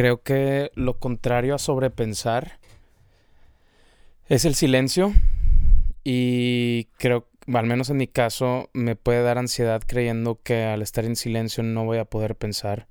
creo 0.00 0.22
que 0.22 0.70
lo 0.76 0.98
contrario 0.98 1.54
a 1.54 1.58
sobrepensar 1.58 2.58
es 4.30 4.46
el 4.46 4.54
silencio 4.54 5.12
y 6.02 6.84
creo, 6.96 7.28
al 7.52 7.66
menos 7.66 7.90
en 7.90 7.98
mi 7.98 8.06
caso, 8.06 8.70
me 8.72 8.96
puede 8.96 9.22
dar 9.22 9.36
ansiedad 9.36 9.82
creyendo 9.86 10.40
que 10.42 10.64
al 10.64 10.80
estar 10.80 11.04
en 11.04 11.16
silencio 11.16 11.62
no 11.62 11.84
voy 11.84 11.98
a 11.98 12.06
poder 12.06 12.34
pensar. 12.34 12.88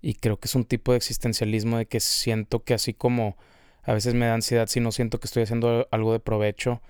Y 0.00 0.14
creo 0.14 0.40
que 0.40 0.46
es 0.46 0.54
un 0.54 0.64
tipo 0.64 0.92
de 0.92 0.96
existencialismo 0.96 1.76
de 1.76 1.84
que 1.84 2.00
siento 2.00 2.64
que 2.64 2.72
así 2.72 2.94
como 2.94 3.36
a 3.82 3.92
veces 3.92 4.14
me 4.14 4.24
da 4.24 4.32
ansiedad 4.32 4.68
si 4.68 4.80
no 4.80 4.92
siento 4.92 5.20
que 5.20 5.26
estoy 5.26 5.42
haciendo 5.42 5.86
algo 5.90 6.14
de 6.14 6.20
provecho, 6.20 6.80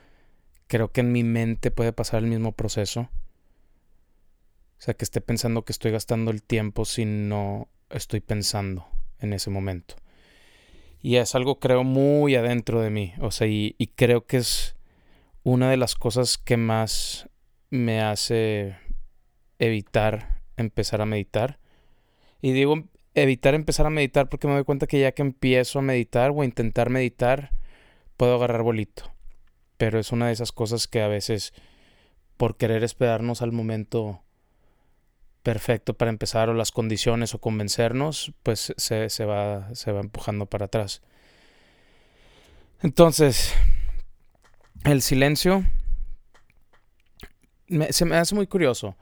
creo 0.68 0.93
que 0.93 1.00
en 1.00 1.11
mi 1.11 1.24
mente 1.24 1.72
puede 1.72 1.93
pasar 1.93 2.22
el 2.22 2.29
mismo 2.29 2.52
proceso. 2.52 3.11
O 4.79 4.82
sea, 4.82 4.95
que 4.95 5.04
esté 5.04 5.20
pensando 5.20 5.64
que 5.64 5.72
estoy 5.72 5.90
gastando 5.90 6.30
el 6.30 6.45
tiempo 6.45 6.84
si 6.84 7.06
no 7.06 7.66
estoy 7.90 8.20
pensando 8.20 8.86
en 9.21 9.33
ese 9.33 9.51
momento. 9.51 9.96
Y 11.01 11.16
es 11.16 11.34
algo 11.34 11.61
creo 11.61 11.84
muy 11.84 12.34
adentro 12.34 12.80
de 12.80 12.91
mí. 12.91 13.12
O 13.20 13.30
sea, 13.30 13.47
y, 13.47 13.74
creo 13.95 14.27
que 14.27 14.38
es 14.38 14.77
una 15.45 15.70
de 15.70 15.77
las 15.77 15.95
cosas 15.95 16.38
que 16.38 16.57
más 16.57 17.29
me 17.71 18.01
hace 18.01 18.77
evitar 19.59 20.41
empezar 20.57 21.01
a 21.01 21.07
meditar. 21.07 21.59
Y 22.43 22.52
digo 22.52 22.84
evitar 23.15 23.55
empezar 23.55 23.87
a 23.87 23.91
meditar 23.91 24.29
porque 24.29 24.47
me 24.47 24.55
doy 24.55 24.65
cuenta 24.65 24.87
que 24.87 25.01
ya 25.01 25.12
que 25.12 25.23
empiezo 25.23 25.79
a 25.79 25.83
meditar 25.83 26.33
o 26.33 26.43
a 26.43 26.45
intentar 26.45 26.91
meditar, 26.91 27.52
puedo 28.16 28.35
agarrar 28.35 28.62
bolito. 28.62 29.15
Pero 29.77 29.98
es 29.98 30.12
una 30.12 30.27
de 30.27 30.33
esas 30.33 30.52
cosas 30.52 30.87
que 30.87 31.02
a 31.02 31.09
veces, 31.09 31.55
por 32.37 32.57
querer 32.57 32.85
esperarnos 32.85 33.43
al 33.43 33.52
momento 33.52 34.23
perfecto 35.46 35.95
para 35.95 36.10
empezar 36.10 36.48
o 36.48 36.55
las 36.55 36.73
condiciones 36.73 37.32
o 37.32 37.38
convencernos, 37.38 38.32
pues 38.42 38.74
se, 38.77 39.09
se, 39.10 39.24
va, 39.24 39.73
se 39.77 39.92
va 39.92 40.00
empujando 40.00 40.46
para 40.46 40.64
atrás. 40.64 41.02
Entonces, 42.82 43.54
el 44.84 45.02
silencio 45.02 45.65
se 47.90 48.04
me 48.06 48.16
hace 48.16 48.34
muy 48.34 48.48
curioso. 48.48 48.96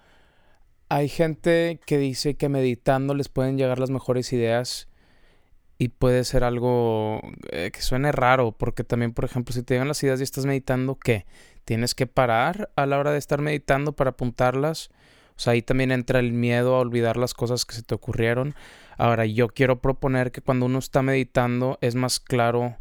Hay 0.90 1.08
gente 1.08 1.80
que 1.86 1.96
dice 1.96 2.34
que 2.34 2.50
meditando 2.50 3.14
les 3.14 3.30
pueden 3.30 3.56
llegar 3.56 3.78
las 3.78 3.88
mejores 3.88 4.30
ideas 4.34 4.88
y 5.78 5.88
puede 5.88 6.24
ser 6.24 6.44
algo 6.44 7.22
eh, 7.52 7.70
que 7.72 7.80
suene 7.80 8.12
raro, 8.12 8.52
porque 8.52 8.84
también, 8.84 9.14
por 9.14 9.24
ejemplo, 9.24 9.54
si 9.54 9.62
te 9.62 9.72
llegan 9.72 9.88
las 9.88 10.02
ideas 10.02 10.20
y 10.20 10.24
estás 10.24 10.44
meditando, 10.44 10.98
¿qué? 10.98 11.24
Tienes 11.64 11.94
que 11.94 12.06
parar 12.06 12.70
a 12.76 12.84
la 12.84 12.98
hora 12.98 13.12
de 13.12 13.18
estar 13.18 13.40
meditando 13.40 13.92
para 13.92 14.10
apuntarlas. 14.10 14.90
O 15.36 15.40
sea, 15.40 15.54
ahí 15.54 15.62
también 15.62 15.90
entra 15.90 16.20
el 16.20 16.32
miedo 16.32 16.76
a 16.76 16.80
olvidar 16.80 17.16
las 17.16 17.34
cosas 17.34 17.64
que 17.64 17.74
se 17.74 17.82
te 17.82 17.94
ocurrieron. 17.94 18.54
Ahora, 18.96 19.26
yo 19.26 19.48
quiero 19.48 19.80
proponer 19.80 20.30
que 20.30 20.40
cuando 20.40 20.66
uno 20.66 20.78
está 20.78 21.02
meditando 21.02 21.78
es 21.80 21.96
más 21.96 22.20
claro 22.20 22.76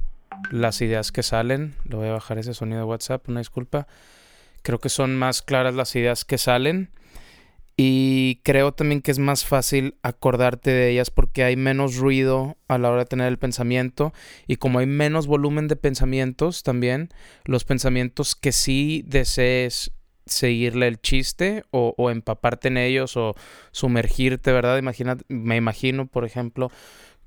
las 0.51 0.81
ideas 0.81 1.11
que 1.11 1.23
salen. 1.23 1.75
Le 1.85 1.95
voy 1.95 2.07
a 2.07 2.13
bajar 2.13 2.37
ese 2.37 2.53
sonido 2.53 2.79
de 2.79 2.85
WhatsApp, 2.85 3.27
una 3.27 3.39
disculpa. 3.39 3.87
Creo 4.61 4.79
que 4.79 4.89
son 4.89 5.17
más 5.17 5.41
claras 5.41 5.73
las 5.73 5.95
ideas 5.95 6.25
que 6.25 6.37
salen. 6.37 6.91
Y 7.75 8.39
creo 8.43 8.71
también 8.71 9.01
que 9.01 9.09
es 9.09 9.17
más 9.17 9.45
fácil 9.45 9.97
acordarte 10.03 10.69
de 10.69 10.91
ellas 10.91 11.09
porque 11.09 11.43
hay 11.43 11.55
menos 11.55 11.95
ruido 11.95 12.55
a 12.67 12.77
la 12.77 12.91
hora 12.91 12.99
de 12.99 13.07
tener 13.07 13.27
el 13.27 13.39
pensamiento 13.39 14.13
y 14.45 14.57
como 14.57 14.77
hay 14.77 14.85
menos 14.85 15.25
volumen 15.25 15.67
de 15.67 15.75
pensamientos 15.75 16.61
también, 16.61 17.09
los 17.45 17.63
pensamientos 17.63 18.35
que 18.35 18.51
sí 18.51 19.03
desees 19.07 19.91
seguirle 20.25 20.87
el 20.87 21.01
chiste 21.01 21.63
o, 21.71 22.09
empaparte 22.09 22.69
en 22.69 22.77
ellos 22.77 23.17
o 23.17 23.35
sumergirte, 23.71 24.51
¿verdad? 24.51 24.77
Imagina, 24.77 25.17
me 25.27 25.55
imagino, 25.55 26.07
por 26.07 26.25
ejemplo, 26.25 26.71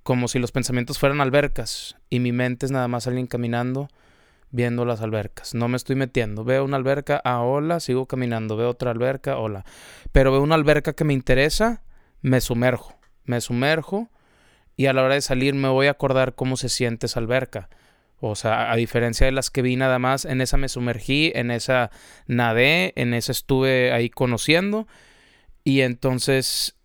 como 0.02 0.28
si 0.28 0.38
los 0.38 0.52
pensamientos 0.52 0.98
fueran 0.98 1.20
albercas 1.20 1.96
y 2.10 2.20
mi 2.20 2.32
mente 2.32 2.66
es 2.66 2.72
nada 2.72 2.88
más 2.88 3.06
alguien 3.06 3.26
caminando 3.26 3.88
viendo 4.50 4.84
las 4.84 5.02
albercas. 5.02 5.54
No 5.54 5.68
me 5.68 5.76
estoy 5.76 5.96
metiendo. 5.96 6.44
Veo 6.44 6.64
una 6.64 6.76
alberca, 6.76 7.20
ah, 7.24 7.42
hola, 7.42 7.80
sigo 7.80 8.06
caminando. 8.06 8.56
Veo 8.56 8.70
otra 8.70 8.90
alberca, 8.90 9.36
hola. 9.36 9.64
Pero 10.12 10.32
veo 10.32 10.42
una 10.42 10.54
alberca 10.54 10.92
que 10.94 11.04
me 11.04 11.12
interesa, 11.12 11.82
me 12.22 12.40
sumerjo. 12.40 12.98
Me 13.24 13.40
sumerjo 13.40 14.08
y 14.76 14.86
a 14.86 14.92
la 14.92 15.02
hora 15.02 15.14
de 15.14 15.20
salir 15.20 15.54
me 15.54 15.68
voy 15.68 15.88
a 15.88 15.92
acordar 15.92 16.34
cómo 16.34 16.56
se 16.56 16.68
siente 16.68 17.06
esa 17.06 17.20
alberca. 17.20 17.68
O 18.20 18.34
sea, 18.34 18.72
a 18.72 18.76
diferencia 18.76 19.26
de 19.26 19.32
las 19.32 19.50
que 19.50 19.62
vi 19.62 19.76
nada 19.76 19.98
más, 19.98 20.24
en 20.24 20.40
esa 20.40 20.56
me 20.56 20.68
sumergí, 20.68 21.32
en 21.34 21.50
esa 21.50 21.90
nadé, 22.26 22.92
en 22.96 23.14
esa 23.14 23.32
estuve 23.32 23.92
ahí 23.92 24.08
conociendo. 24.08 24.86
Y 25.64 25.82
entonces, 25.82 26.76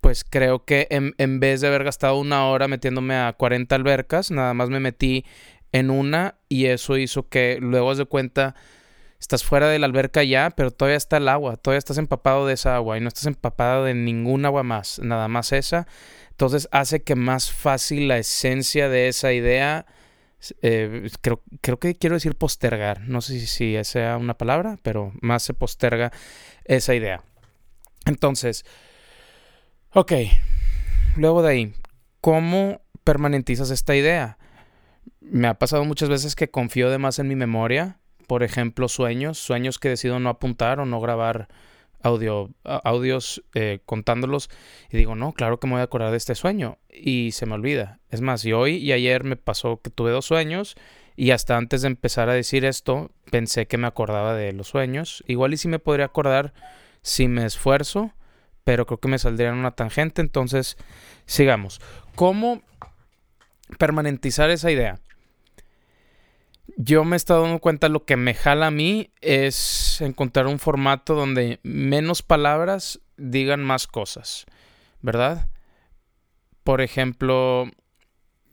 pues 0.00 0.24
creo 0.24 0.64
que 0.64 0.86
en, 0.90 1.14
en 1.18 1.40
vez 1.40 1.60
de 1.60 1.68
haber 1.68 1.84
gastado 1.84 2.18
una 2.18 2.46
hora 2.46 2.68
metiéndome 2.68 3.16
a 3.16 3.32
40 3.32 3.74
albercas, 3.74 4.30
nada 4.30 4.54
más 4.54 4.70
me 4.70 4.80
metí 4.80 5.24
en 5.72 5.90
una 5.90 6.36
y 6.48 6.66
eso 6.66 6.96
hizo 6.96 7.28
que 7.28 7.58
luego 7.60 7.94
de 7.94 8.06
cuenta 8.06 8.54
estás 9.20 9.44
fuera 9.44 9.68
de 9.68 9.78
la 9.78 9.86
alberca 9.86 10.22
ya, 10.22 10.50
pero 10.50 10.70
todavía 10.70 10.96
está 10.96 11.16
el 11.16 11.28
agua, 11.28 11.56
todavía 11.56 11.78
estás 11.78 11.98
empapado 11.98 12.46
de 12.46 12.54
esa 12.54 12.76
agua 12.76 12.96
y 12.96 13.00
no 13.00 13.08
estás 13.08 13.26
empapado 13.26 13.84
de 13.84 13.94
ningún 13.94 14.44
agua 14.44 14.62
más, 14.62 14.98
nada 15.00 15.28
más 15.28 15.52
esa. 15.52 15.86
Entonces 16.30 16.68
hace 16.70 17.02
que 17.02 17.14
más 17.14 17.50
fácil 17.50 18.08
la 18.08 18.18
esencia 18.18 18.88
de 18.88 19.08
esa 19.08 19.32
idea, 19.32 19.86
eh, 20.62 21.08
creo, 21.20 21.42
creo 21.60 21.78
que 21.78 21.96
quiero 21.96 22.14
decir 22.16 22.36
postergar, 22.36 23.02
no 23.02 23.20
sé 23.20 23.38
si, 23.40 23.46
si 23.46 23.84
sea 23.84 24.16
una 24.16 24.36
palabra, 24.38 24.78
pero 24.82 25.12
más 25.20 25.42
se 25.42 25.54
posterga 25.54 26.12
esa 26.64 26.94
idea. 26.94 27.22
Entonces, 28.04 28.64
ok, 29.92 30.12
luego 31.16 31.42
de 31.42 31.50
ahí, 31.50 31.74
¿cómo 32.20 32.80
permanentizas 33.04 33.70
esta 33.70 33.94
idea? 33.96 34.38
me 35.30 35.48
ha 35.48 35.54
pasado 35.54 35.84
muchas 35.84 36.08
veces 36.08 36.36
que 36.36 36.50
confío 36.50 36.90
de 36.90 36.98
más 36.98 37.18
en 37.18 37.28
mi 37.28 37.36
memoria. 37.36 37.98
Por 38.26 38.42
ejemplo, 38.42 38.88
sueños, 38.88 39.38
sueños 39.38 39.78
que 39.78 39.88
decido 39.88 40.18
no 40.18 40.28
apuntar 40.28 40.80
o 40.80 40.86
no 40.86 41.00
grabar 41.00 41.48
audio, 42.06 42.50
audios 42.64 43.42
eh, 43.54 43.80
contándolos 43.84 44.48
y 44.90 44.96
digo, 44.96 45.14
no, 45.14 45.32
claro 45.32 45.58
que 45.58 45.66
me 45.66 45.74
voy 45.74 45.80
a 45.80 45.84
acordar 45.84 46.10
de 46.10 46.16
este 46.16 46.34
sueño 46.34 46.78
y 46.90 47.32
se 47.32 47.46
me 47.46 47.54
olvida. 47.54 48.00
Es 48.10 48.20
más, 48.20 48.44
y 48.44 48.52
hoy 48.52 48.76
y 48.76 48.92
ayer 48.92 49.24
me 49.24 49.36
pasó 49.36 49.80
que 49.82 49.90
tuve 49.90 50.10
dos 50.10 50.24
sueños 50.24 50.76
y 51.16 51.30
hasta 51.30 51.56
antes 51.56 51.82
de 51.82 51.88
empezar 51.88 52.28
a 52.28 52.34
decir 52.34 52.64
esto 52.64 53.10
pensé 53.30 53.66
que 53.66 53.78
me 53.78 53.86
acordaba 53.86 54.34
de 54.34 54.52
los 54.52 54.68
sueños. 54.68 55.24
Igual 55.26 55.54
y 55.54 55.56
si 55.56 55.68
me 55.68 55.78
podría 55.78 56.06
acordar 56.06 56.52
si 57.02 57.28
me 57.28 57.44
esfuerzo, 57.44 58.12
pero 58.64 58.86
creo 58.86 58.98
que 58.98 59.08
me 59.08 59.18
saldría 59.18 59.48
en 59.48 59.54
una 59.54 59.70
tangente. 59.72 60.20
Entonces, 60.20 60.76
sigamos. 61.24 61.80
¿Cómo 62.14 62.62
permanentizar 63.78 64.50
esa 64.50 64.70
idea? 64.70 65.00
Yo 66.76 67.04
me 67.04 67.16
he 67.16 67.18
estado 67.18 67.42
dando 67.42 67.58
cuenta 67.58 67.88
lo 67.88 68.04
que 68.04 68.16
me 68.16 68.34
jala 68.34 68.68
a 68.68 68.70
mí 68.70 69.10
es 69.20 70.00
encontrar 70.00 70.46
un 70.46 70.58
formato 70.58 71.14
donde 71.14 71.60
menos 71.62 72.22
palabras 72.22 73.00
digan 73.16 73.62
más 73.62 73.86
cosas, 73.86 74.46
¿verdad? 75.00 75.48
Por 76.64 76.80
ejemplo, 76.80 77.70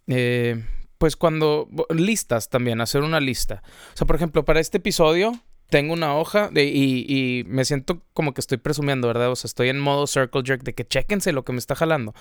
eh, 0.07 0.63
pues 0.97 1.15
cuando 1.15 1.67
listas 1.89 2.49
también, 2.49 2.79
hacer 2.79 3.01
una 3.01 3.19
lista. 3.19 3.63
O 3.93 3.97
sea, 3.97 4.07
por 4.07 4.15
ejemplo, 4.15 4.45
para 4.45 4.59
este 4.59 4.77
episodio 4.77 5.33
tengo 5.69 5.93
una 5.93 6.15
hoja 6.15 6.51
y, 6.55 6.61
y, 6.61 7.43
me 7.45 7.65
siento 7.65 8.03
como 8.13 8.33
que 8.33 8.41
estoy 8.41 8.59
presumiendo, 8.59 9.07
¿verdad? 9.07 9.31
O 9.31 9.35
sea, 9.35 9.47
estoy 9.47 9.69
en 9.69 9.79
modo 9.79 10.05
circle 10.05 10.43
jerk 10.45 10.61
de 10.63 10.75
que 10.75 10.85
chequense 10.85 11.33
lo 11.33 11.43
que 11.43 11.51
me 11.51 11.57
está 11.57 11.75
jalando. 11.75 12.13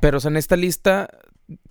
Pero 0.00 0.18
en 0.22 0.36
esta 0.36 0.56
lista 0.56 1.08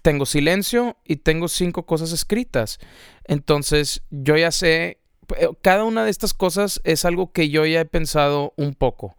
tengo 0.01 0.25
silencio 0.25 0.97
y 1.05 1.17
tengo 1.17 1.47
cinco 1.47 1.85
cosas 1.85 2.11
escritas. 2.11 2.79
Entonces, 3.25 4.03
yo 4.09 4.37
ya 4.37 4.51
sé, 4.51 4.99
eh, 5.37 5.49
cada 5.61 5.83
una 5.83 6.03
de 6.03 6.11
estas 6.11 6.33
cosas 6.33 6.81
es 6.83 7.05
algo 7.05 7.31
que 7.31 7.49
yo 7.49 7.65
ya 7.65 7.81
he 7.81 7.85
pensado 7.85 8.53
un 8.57 8.75
poco, 8.75 9.15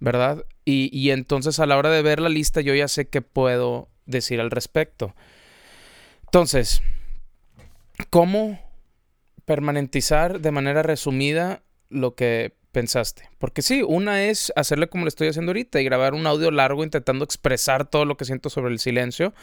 ¿verdad? 0.00 0.44
Y, 0.64 0.96
y 0.96 1.10
entonces 1.10 1.58
a 1.58 1.66
la 1.66 1.76
hora 1.76 1.90
de 1.90 2.02
ver 2.02 2.20
la 2.20 2.28
lista 2.28 2.60
yo 2.60 2.74
ya 2.74 2.88
sé 2.88 3.08
qué 3.08 3.22
puedo 3.22 3.88
decir 4.06 4.40
al 4.40 4.50
respecto. 4.50 5.14
Entonces, 6.24 6.80
¿cómo 8.10 8.58
permanentizar 9.44 10.40
de 10.40 10.50
manera 10.50 10.82
resumida 10.82 11.62
lo 11.90 12.14
que 12.14 12.54
pensaste? 12.72 13.28
Porque 13.38 13.62
sí, 13.62 13.82
una 13.86 14.24
es 14.24 14.52
hacerle 14.56 14.88
como 14.88 15.04
le 15.04 15.10
estoy 15.10 15.28
haciendo 15.28 15.50
ahorita 15.50 15.80
y 15.80 15.84
grabar 15.84 16.14
un 16.14 16.26
audio 16.26 16.50
largo 16.50 16.84
intentando 16.84 17.24
expresar 17.24 17.88
todo 17.88 18.04
lo 18.04 18.16
que 18.16 18.24
siento 18.24 18.48
sobre 18.50 18.72
el 18.72 18.78
silencio, 18.78 19.34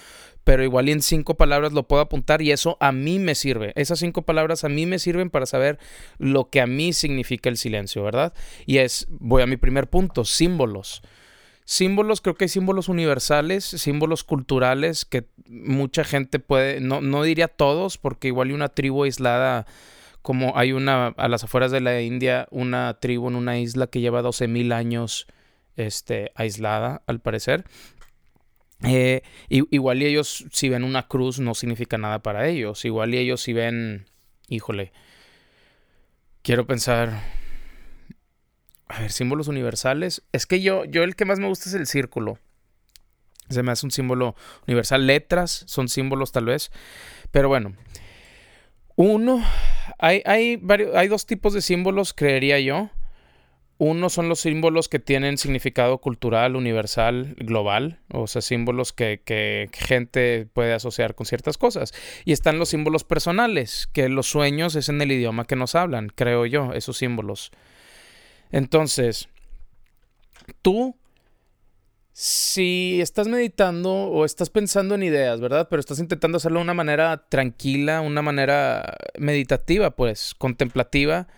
pero 0.50 0.64
igual 0.64 0.90
en 0.90 1.04
cinco 1.04 1.36
palabras 1.36 1.74
lo 1.74 1.84
puedo 1.84 2.02
apuntar 2.02 2.42
y 2.42 2.50
eso 2.50 2.76
a 2.80 2.92
mí 2.92 3.20
me 3.20 3.36
sirve. 3.36 3.72
Esas 3.76 4.00
cinco 4.00 4.24
palabras 4.24 4.64
a 4.64 4.68
mí 4.68 4.88
me 4.88 4.98
sirven 4.98 5.30
para 5.30 5.46
saber 5.46 5.78
lo 6.18 6.50
que 6.50 6.60
a 6.60 6.66
mí 6.66 6.92
significa 6.92 7.50
el 7.50 7.58
silencio, 7.58 8.02
¿verdad? 8.02 8.34
Y 8.66 8.80
es, 8.80 9.06
voy 9.12 9.44
a 9.44 9.46
mi 9.46 9.58
primer 9.58 9.92
punto, 9.92 10.26
símbolos. 10.26 11.04
Símbolos, 11.66 12.20
creo 12.22 12.34
que 12.34 12.46
hay 12.46 12.50
símbolos 12.50 12.90
universales, 12.90 13.64
símbolos 13.64 14.24
culturales 14.24 15.06
que 15.06 15.28
mucha 15.48 16.04
gente 16.04 16.40
puede, 16.40 16.80
no, 16.80 17.00
no 17.00 17.22
diría 17.22 17.48
todos, 17.48 18.00
porque 18.00 18.30
igual 18.30 18.48
hay 18.48 18.56
una 18.56 18.70
tribu 18.70 19.04
aislada 19.04 19.68
como 20.24 20.58
hay 20.58 20.72
una 20.72 21.10
a 21.10 21.28
las 21.28 21.44
afueras 21.44 21.70
de 21.70 21.82
la 21.82 22.02
India, 22.02 22.48
una 22.50 22.98
tribu 23.00 23.28
en 23.28 23.36
una 23.36 23.60
isla 23.60 23.86
que 23.86 24.02
lleva 24.02 24.24
12.000 24.24 24.74
años 24.74 25.28
este, 25.76 26.32
aislada, 26.34 27.04
al 27.06 27.20
parecer. 27.20 27.66
Eh, 28.84 29.24
igual 29.50 30.02
y 30.02 30.06
ellos 30.06 30.46
si 30.52 30.70
ven 30.70 30.84
una 30.84 31.08
cruz 31.08 31.40
no 31.40 31.54
significa 31.54 31.98
nada 31.98 32.20
para 32.20 32.48
ellos. 32.48 32.86
Igual 32.86 33.14
y 33.14 33.18
ellos 33.18 33.42
si 33.42 33.54
ven, 33.54 34.06
híjole, 34.48 34.92
quiero 36.42 36.66
pensar, 36.66 37.22
a 38.88 39.02
ver, 39.02 39.12
símbolos 39.12 39.48
universales. 39.48 40.24
Es 40.32 40.46
que 40.46 40.62
yo, 40.62 40.86
yo 40.86 41.04
el 41.04 41.16
que 41.16 41.26
más 41.26 41.40
me 41.40 41.48
gusta 41.48 41.70
es 41.70 41.76
el 41.76 41.88
círculo. 41.88 42.40
Se 43.50 43.64
me 43.64 43.72
hace 43.72 43.86
un 43.86 43.92
símbolo 43.92 44.36
universal. 44.68 45.08
Letras 45.08 45.64
son 45.68 45.90
símbolos 45.90 46.32
tal 46.32 46.46
vez. 46.46 46.72
Pero 47.32 47.50
bueno. 47.50 47.74
Uno, 48.96 49.42
hay, 49.98 50.22
hay, 50.26 50.58
varios, 50.58 50.94
hay 50.94 51.08
dos 51.08 51.26
tipos 51.26 51.54
de 51.54 51.62
símbolos, 51.62 52.14
creería 52.14 52.60
yo. 52.60 52.90
Uno 53.82 54.10
son 54.10 54.28
los 54.28 54.42
símbolos 54.42 54.90
que 54.90 55.00
tienen 55.00 55.38
significado 55.38 56.00
cultural, 56.00 56.58
universal, 56.58 57.34
global, 57.38 58.02
o 58.12 58.28
sea, 58.28 58.42
símbolos 58.42 58.92
que, 58.92 59.22
que, 59.24 59.70
gente 59.72 60.50
puede 60.52 60.74
asociar 60.74 61.16
con 61.16 61.26
ciertas 61.26 61.58
cosas. 61.58 61.94
Y 62.26 62.34
están 62.34 62.60
los 62.60 62.68
símbolos 62.68 63.06
personales, 63.06 63.88
que 63.94 64.10
los 64.10 64.28
sueños 64.28 64.76
es 64.76 64.90
en 64.90 65.02
el 65.02 65.14
idioma 65.14 65.46
que 65.46 65.56
nos 65.56 65.76
hablan, 65.76 66.10
creo 66.14 66.46
yo, 66.46 66.74
esos 66.74 66.98
símbolos. 66.98 67.52
Entonces, 68.52 69.30
tú, 70.62 70.98
si 72.12 73.00
estás 73.00 73.30
meditando 73.30 73.92
o 73.94 74.26
estás 74.26 74.50
pensando 74.50 74.96
en 74.96 75.04
ideas, 75.04 75.40
¿verdad? 75.40 75.70
Pero 75.70 75.80
estás 75.80 76.00
intentando 76.00 76.36
hacerlo 76.36 76.60
de 76.60 76.66
una 76.66 76.74
manera 76.74 77.30
tranquila, 77.30 78.02
una 78.02 78.22
manera 78.22 78.98
meditativa, 79.18 79.92
pues, 79.92 80.36
contemplativa 80.38 81.30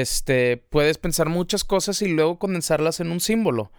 este, 0.00 0.56
puedes 0.56 0.96
pensar 0.96 1.28
muchas 1.28 1.64
cosas 1.64 2.00
y 2.00 2.08
luego 2.08 2.38
condensarlas 2.38 3.00
en 3.00 3.12
un 3.12 3.20
símbolo. 3.20 3.70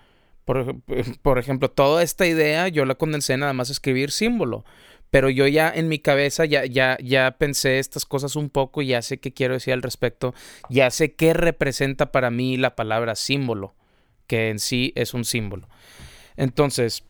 Por, 1.23 1.39
ejemplo, 1.39 1.71
toda 1.71 2.03
esta 2.03 2.27
idea 2.27 2.67
yo 2.67 2.85
la 2.85 2.95
condensé 2.95 3.35
nada 3.37 3.53
más 3.53 3.69
a 3.69 3.71
escribir 3.71 4.11
símbolo. 4.11 4.63
Pero 5.09 5.29
yo 5.29 5.47
ya 5.47 5.71
en 5.73 5.89
mi 5.89 5.99
cabeza 5.99 6.45
ya, 6.45 6.65
ya, 6.65 6.97
ya 7.01 7.35
pensé 7.37 7.79
estas 7.79 8.05
cosas 8.05 8.35
un 8.35 8.49
poco 8.49 8.81
y 8.81 8.87
ya 8.87 9.01
sé 9.01 9.19
qué 9.19 9.31
quiero 9.31 9.55
decir 9.55 9.73
al 9.73 9.81
respecto. 9.81 10.35
Ya 10.69 10.91
sé 10.91 11.13
qué 11.13 11.33
representa 11.33 12.11
para 12.11 12.29
mí 12.29 12.57
la 12.57 12.75
palabra 12.75 13.15
símbolo, 13.15 13.73
que 14.27 14.49
en 14.49 14.59
sí 14.59 14.91
es 14.95 15.13
un 15.13 15.23
símbolo. 15.25 15.67
Entonces, 16.35 17.03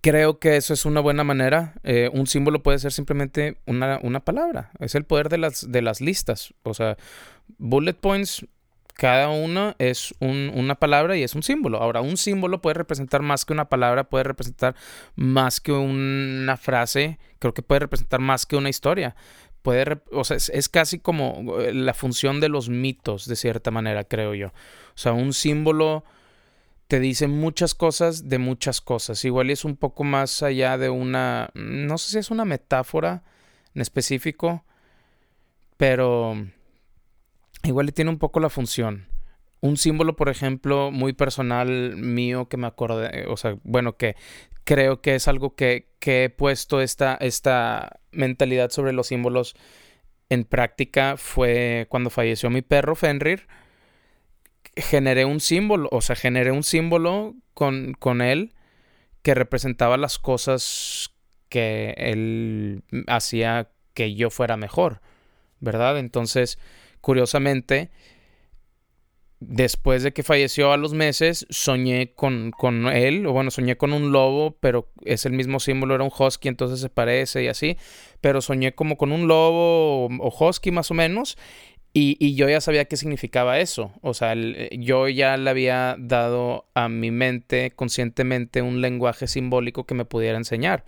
Creo 0.00 0.38
que 0.38 0.56
eso 0.56 0.72
es 0.72 0.86
una 0.86 1.00
buena 1.00 1.24
manera. 1.24 1.74
Eh, 1.82 2.10
un 2.12 2.26
símbolo 2.26 2.62
puede 2.62 2.78
ser 2.78 2.92
simplemente 2.92 3.58
una, 3.66 3.98
una, 4.02 4.20
palabra. 4.20 4.70
Es 4.78 4.94
el 4.94 5.04
poder 5.04 5.28
de 5.28 5.38
las, 5.38 5.70
de 5.70 5.82
las 5.82 6.00
listas. 6.00 6.54
O 6.62 6.72
sea, 6.72 6.96
bullet 7.58 7.94
points, 7.94 8.46
cada 8.94 9.28
una 9.28 9.76
es 9.78 10.14
un, 10.20 10.50
una 10.54 10.76
palabra 10.76 11.16
y 11.16 11.22
es 11.22 11.34
un 11.34 11.42
símbolo. 11.42 11.78
Ahora, 11.78 12.00
un 12.00 12.16
símbolo 12.16 12.62
puede 12.62 12.74
representar 12.74 13.20
más 13.20 13.44
que 13.44 13.52
una 13.52 13.68
palabra, 13.68 14.04
puede 14.04 14.24
representar 14.24 14.74
más 15.16 15.60
que 15.60 15.72
una 15.72 16.56
frase, 16.56 17.18
creo 17.38 17.52
que 17.52 17.62
puede 17.62 17.80
representar 17.80 18.20
más 18.20 18.46
que 18.46 18.56
una 18.56 18.70
historia. 18.70 19.14
Puede, 19.60 20.00
o 20.12 20.24
sea, 20.24 20.36
es, 20.38 20.48
es 20.50 20.68
casi 20.70 20.98
como 20.98 21.58
eh, 21.60 21.74
la 21.74 21.92
función 21.92 22.40
de 22.40 22.48
los 22.48 22.70
mitos, 22.70 23.26
de 23.26 23.36
cierta 23.36 23.70
manera, 23.70 24.04
creo 24.04 24.34
yo. 24.34 24.48
O 24.48 24.52
sea, 24.96 25.12
un 25.12 25.34
símbolo 25.34 26.04
te 26.94 27.00
dice 27.00 27.26
muchas 27.26 27.74
cosas 27.74 28.28
de 28.28 28.38
muchas 28.38 28.80
cosas. 28.80 29.24
Igual 29.24 29.50
es 29.50 29.64
un 29.64 29.76
poco 29.76 30.04
más 30.04 30.44
allá 30.44 30.78
de 30.78 30.90
una, 30.90 31.50
no 31.54 31.98
sé 31.98 32.12
si 32.12 32.18
es 32.18 32.30
una 32.30 32.44
metáfora 32.44 33.24
en 33.74 33.82
específico, 33.82 34.64
pero 35.76 36.36
igual 37.64 37.92
tiene 37.92 38.12
un 38.12 38.20
poco 38.20 38.38
la 38.38 38.48
función. 38.48 39.08
Un 39.60 39.76
símbolo, 39.76 40.14
por 40.14 40.28
ejemplo, 40.28 40.92
muy 40.92 41.14
personal 41.14 41.96
mío 41.96 42.48
que 42.48 42.58
me 42.58 42.68
acordé, 42.68 43.26
o 43.26 43.36
sea, 43.36 43.58
bueno, 43.64 43.96
que 43.96 44.14
creo 44.62 45.00
que 45.00 45.16
es 45.16 45.26
algo 45.26 45.56
que, 45.56 45.88
que 45.98 46.22
he 46.22 46.30
puesto 46.30 46.80
esta, 46.80 47.16
esta 47.16 47.98
mentalidad 48.12 48.70
sobre 48.70 48.92
los 48.92 49.08
símbolos 49.08 49.56
en 50.28 50.44
práctica 50.44 51.16
fue 51.16 51.88
cuando 51.88 52.10
falleció 52.10 52.50
mi 52.50 52.62
perro 52.62 52.94
Fenrir 52.94 53.48
generé 54.76 55.24
un 55.24 55.40
símbolo, 55.40 55.88
o 55.92 56.00
sea, 56.00 56.16
generé 56.16 56.50
un 56.50 56.62
símbolo 56.62 57.34
con, 57.54 57.94
con 57.98 58.22
él 58.22 58.54
que 59.22 59.34
representaba 59.34 59.96
las 59.96 60.18
cosas 60.18 61.10
que 61.48 61.94
él 61.96 62.82
hacía 63.06 63.70
que 63.94 64.14
yo 64.14 64.30
fuera 64.30 64.56
mejor, 64.56 65.00
¿verdad? 65.60 65.98
Entonces, 65.98 66.58
curiosamente, 67.00 67.90
después 69.40 70.02
de 70.02 70.12
que 70.12 70.22
falleció 70.22 70.72
a 70.72 70.76
los 70.76 70.94
meses, 70.94 71.46
soñé 71.50 72.12
con, 72.14 72.50
con, 72.50 72.88
él, 72.88 73.26
o 73.26 73.32
bueno, 73.32 73.50
soñé 73.50 73.76
con 73.76 73.92
un 73.92 74.12
lobo, 74.12 74.56
pero 74.60 74.90
es 75.04 75.26
el 75.26 75.32
mismo 75.32 75.60
símbolo, 75.60 75.94
era 75.94 76.04
un 76.04 76.12
husky, 76.16 76.48
entonces 76.48 76.80
se 76.80 76.88
parece 76.88 77.44
y 77.44 77.48
así, 77.48 77.76
pero 78.20 78.40
soñé 78.40 78.74
como 78.74 78.96
con 78.96 79.12
un 79.12 79.28
lobo 79.28 80.06
o, 80.06 80.08
o 80.18 80.48
husky 80.48 80.70
más 80.70 80.90
o 80.90 80.94
menos, 80.94 81.36
y, 81.96 82.34
yo 82.34 82.48
ya 82.48 82.60
sabía 82.60 82.86
qué 82.86 82.96
significaba 82.96 83.60
eso. 83.60 83.92
O 84.02 84.14
sea, 84.14 84.32
eh, 84.34 84.68
yo 84.80 85.08
ya 85.08 85.36
le 85.36 85.48
había 85.48 85.94
dado 85.96 86.66
a 86.74 86.88
mi 86.88 87.12
mente 87.12 87.70
conscientemente 87.70 88.62
un 88.62 88.80
lenguaje 88.80 89.28
simbólico 89.28 89.84
que 89.86 89.94
me 89.94 90.04
pudiera 90.04 90.36
enseñar. 90.36 90.84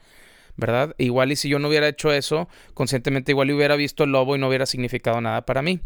¿Verdad? 0.57 0.97
Igual 0.99 1.31
y 1.31 1.37
si 1.37 1.49
yo 1.49 1.61
no 1.61 1.69
hubiera 1.69 1.87
hecho 1.87 2.13
eso, 2.13 2.49
conscientemente 2.75 3.31
igual 3.31 3.51
hubiera 3.53 3.77
visto 3.77 4.05
el 4.05 4.11
lobo 4.11 4.35
y 4.35 4.41
no 4.41 4.49
hubiera 4.49 4.67
significado 4.67 5.21
nada 5.21 5.47
para 5.47 5.63
mí. 5.63 5.81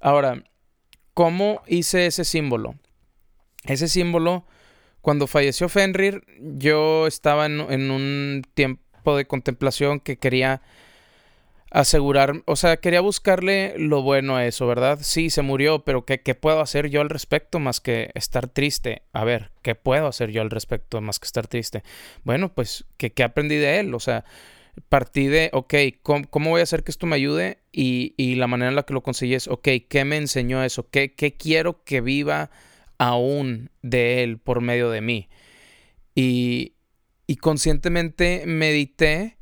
Ahora, 0.00 0.44
¿cómo 1.14 1.62
hice 1.66 2.06
ese 2.06 2.24
símbolo? 2.24 2.74
Ese 3.64 3.88
símbolo, 3.88 4.44
cuando 5.00 5.26
falleció 5.26 5.70
Fenrir, 5.70 6.22
yo 6.38 7.06
estaba 7.06 7.46
en 7.46 7.60
un 7.90 8.42
tiempo 8.52 9.16
de 9.16 9.26
contemplación 9.26 10.00
que 10.00 10.18
quería 10.18 10.60
asegurar, 11.70 12.42
o 12.46 12.56
sea, 12.56 12.78
quería 12.78 13.00
buscarle 13.00 13.74
lo 13.78 14.02
bueno 14.02 14.36
a 14.36 14.44
eso, 14.44 14.66
¿verdad? 14.66 14.98
Sí, 15.02 15.30
se 15.30 15.42
murió, 15.42 15.84
pero 15.84 16.04
¿qué, 16.04 16.20
¿qué, 16.20 16.34
puedo 16.34 16.60
hacer 16.60 16.90
yo 16.90 17.00
al 17.00 17.10
respecto 17.10 17.60
más 17.60 17.80
que 17.80 18.10
estar 18.14 18.48
triste? 18.48 19.02
A 19.12 19.24
ver, 19.24 19.52
¿qué 19.62 19.76
puedo 19.76 20.08
hacer 20.08 20.30
yo 20.30 20.42
al 20.42 20.50
respecto 20.50 21.00
más 21.00 21.20
que 21.20 21.26
estar 21.26 21.46
triste? 21.46 21.84
Bueno, 22.24 22.52
pues, 22.52 22.84
¿qué, 22.96 23.12
qué 23.12 23.22
aprendí 23.22 23.56
de 23.56 23.78
él? 23.78 23.94
O 23.94 24.00
sea, 24.00 24.24
partí 24.88 25.28
de, 25.28 25.50
ok, 25.52 25.74
¿cómo, 26.02 26.50
voy 26.50 26.60
a 26.60 26.64
hacer 26.64 26.82
que 26.82 26.90
esto 26.90 27.06
me 27.06 27.16
ayude? 27.16 27.58
Y, 27.72 28.14
y, 28.16 28.34
la 28.34 28.48
manera 28.48 28.70
en 28.70 28.76
la 28.76 28.82
que 28.82 28.94
lo 28.94 29.02
conseguí 29.02 29.34
es, 29.34 29.46
ok, 29.46 29.68
¿qué 29.88 30.04
me 30.04 30.16
enseñó 30.16 30.64
eso? 30.64 30.88
¿Qué, 30.90 31.14
¿Qué 31.14 31.36
quiero 31.36 31.84
que 31.84 32.00
viva 32.00 32.50
aún 32.98 33.70
de 33.82 34.24
él 34.24 34.38
por 34.38 34.60
medio 34.60 34.90
de 34.90 35.02
mí? 35.02 35.28
Y, 36.16 36.74
y 37.28 37.36
conscientemente 37.36 38.42
medité 38.46 39.38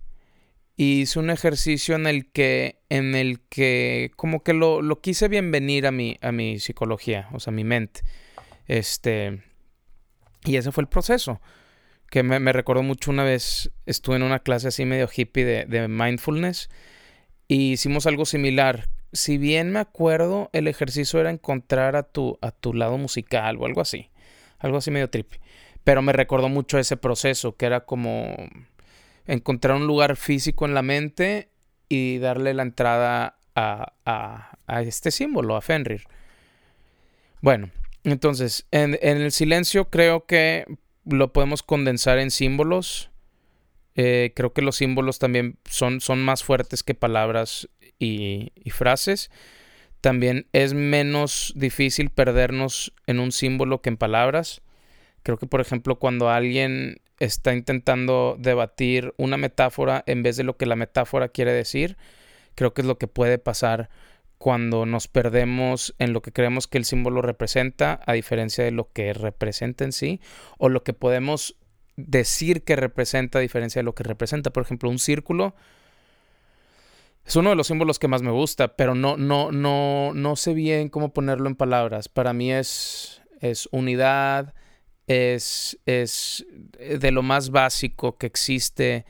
hice 0.78 1.18
un 1.18 1.30
ejercicio 1.30 1.96
en 1.96 2.06
el 2.06 2.30
que, 2.30 2.80
en 2.88 3.14
el 3.14 3.40
que 3.48 4.12
como 4.16 4.42
que 4.42 4.54
lo, 4.54 4.80
lo 4.80 5.00
quise 5.00 5.28
bienvenir 5.28 5.86
a 5.86 5.90
mi, 5.90 6.16
a 6.22 6.30
mi 6.32 6.60
psicología, 6.60 7.28
o 7.32 7.40
sea, 7.40 7.50
a 7.50 7.54
mi 7.54 7.64
mente. 7.64 8.02
Este, 8.66 9.42
y 10.44 10.56
ese 10.56 10.72
fue 10.72 10.82
el 10.82 10.88
proceso. 10.88 11.40
Que 12.10 12.22
me, 12.22 12.38
me 12.38 12.52
recordó 12.52 12.82
mucho 12.82 13.10
una 13.10 13.24
vez, 13.24 13.70
estuve 13.86 14.16
en 14.16 14.22
una 14.22 14.38
clase 14.38 14.68
así 14.68 14.84
medio 14.84 15.08
hippie 15.14 15.44
de, 15.44 15.64
de 15.66 15.88
mindfulness 15.88 16.70
y 17.48 17.72
hicimos 17.72 18.06
algo 18.06 18.24
similar. 18.24 18.88
Si 19.12 19.36
bien 19.36 19.72
me 19.72 19.80
acuerdo, 19.80 20.48
el 20.52 20.68
ejercicio 20.68 21.20
era 21.20 21.30
encontrar 21.30 21.96
a 21.96 22.04
tu, 22.04 22.38
a 22.40 22.52
tu 22.52 22.72
lado 22.72 22.98
musical 22.98 23.56
o 23.58 23.66
algo 23.66 23.80
así. 23.80 24.10
Algo 24.58 24.78
así 24.78 24.90
medio 24.90 25.10
trippy. 25.10 25.38
Pero 25.82 26.02
me 26.02 26.12
recordó 26.12 26.48
mucho 26.48 26.78
ese 26.78 26.96
proceso, 26.96 27.56
que 27.56 27.66
era 27.66 27.84
como 27.84 28.36
encontrar 29.28 29.76
un 29.76 29.86
lugar 29.86 30.16
físico 30.16 30.66
en 30.66 30.74
la 30.74 30.82
mente 30.82 31.50
y 31.88 32.18
darle 32.18 32.54
la 32.54 32.62
entrada 32.62 33.38
a, 33.54 33.92
a, 34.66 34.82
este 34.82 35.10
símbolo, 35.10 35.56
a 35.56 35.60
Fenrir. 35.60 36.02
Bueno, 37.40 37.70
entonces, 38.04 38.66
en, 38.70 38.98
el 39.00 39.32
silencio 39.32 39.90
creo 39.90 40.26
que 40.26 40.64
lo 41.04 41.32
podemos 41.32 41.62
condensar 41.62 42.18
en 42.18 42.30
símbolos. 42.30 43.10
Eh, 43.94 44.32
creo 44.34 44.52
que 44.52 44.62
los 44.62 44.76
símbolos 44.76 45.18
también 45.18 45.58
son, 45.64 46.00
son 46.00 46.24
más 46.24 46.44
fuertes 46.44 46.82
que 46.82 46.94
palabras 46.94 47.68
y, 47.98 48.52
frases. 48.70 49.30
También 50.00 50.46
es 50.52 50.74
menos 50.74 51.52
difícil 51.56 52.10
perdernos 52.10 52.94
en 53.06 53.18
un 53.18 53.32
símbolo 53.32 53.82
que 53.82 53.88
en 53.88 53.96
palabras. 53.96 54.62
Creo 55.22 55.38
que, 55.38 55.46
por 55.46 55.60
ejemplo, 55.60 55.98
cuando 55.98 56.30
alguien 56.30 57.00
está 57.18 57.52
intentando 57.52 58.36
debatir 58.38 59.14
una 59.16 59.36
metáfora 59.36 60.04
en 60.06 60.22
vez 60.22 60.36
de 60.36 60.44
lo 60.44 60.56
que 60.56 60.66
la 60.66 60.76
metáfora 60.76 61.28
quiere 61.28 61.52
decir, 61.52 61.96
creo 62.54 62.74
que 62.74 62.82
es 62.82 62.86
lo 62.86 62.98
que 62.98 63.08
puede 63.08 63.38
pasar 63.38 63.90
cuando 64.38 64.86
nos 64.86 65.08
perdemos 65.08 65.94
en 65.98 66.12
lo 66.12 66.22
que 66.22 66.32
creemos 66.32 66.68
que 66.68 66.78
el 66.78 66.84
símbolo 66.84 67.22
representa, 67.22 68.00
a 68.06 68.12
diferencia 68.12 68.64
de 68.64 68.70
lo 68.70 68.92
que 68.92 69.12
representa 69.12 69.84
en 69.84 69.92
sí, 69.92 70.20
o 70.58 70.68
lo 70.68 70.84
que 70.84 70.92
podemos 70.92 71.56
decir 71.96 72.62
que 72.62 72.76
representa, 72.76 73.40
a 73.40 73.42
diferencia 73.42 73.80
de 73.80 73.84
lo 73.84 73.94
que 73.94 74.04
representa. 74.04 74.52
Por 74.52 74.62
ejemplo, 74.62 74.88
un 74.88 75.00
círculo 75.00 75.56
es 77.28 77.36
uno 77.36 77.50
de 77.50 77.56
los 77.56 77.66
símbolos 77.66 77.98
que 77.98 78.08
más 78.08 78.22
me 78.22 78.30
gusta, 78.30 78.68
pero 78.68 78.94
no, 78.94 79.18
no, 79.18 79.52
no, 79.52 80.12
no 80.14 80.34
sé 80.34 80.54
bien 80.54 80.88
cómo 80.88 81.12
ponerlo 81.12 81.46
en 81.46 81.56
palabras. 81.56 82.08
Para 82.08 82.32
mí 82.32 82.50
es, 82.50 83.20
es 83.40 83.68
unidad, 83.70 84.54
es, 85.08 85.78
es 85.86 86.46
de 86.78 87.10
lo 87.10 87.22
más 87.22 87.50
básico 87.50 88.16
que 88.16 88.26
existe. 88.26 89.04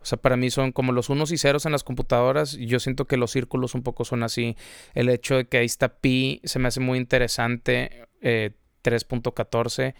O 0.00 0.04
sea, 0.04 0.18
para 0.18 0.36
mí 0.36 0.50
son 0.50 0.72
como 0.72 0.92
los 0.92 1.08
unos 1.08 1.32
y 1.32 1.38
ceros 1.38 1.64
en 1.64 1.72
las 1.72 1.84
computadoras. 1.84 2.52
Yo 2.52 2.78
siento 2.78 3.06
que 3.06 3.16
los 3.16 3.30
círculos 3.30 3.74
un 3.74 3.82
poco 3.82 4.04
son 4.04 4.22
así. 4.22 4.56
El 4.92 5.08
hecho 5.08 5.36
de 5.36 5.46
que 5.46 5.58
ahí 5.58 5.66
está 5.66 5.88
pi 5.88 6.42
se 6.44 6.58
me 6.58 6.68
hace 6.68 6.80
muy 6.80 6.98
interesante. 6.98 8.06
3.14 8.20 9.82
eh, 9.82 9.94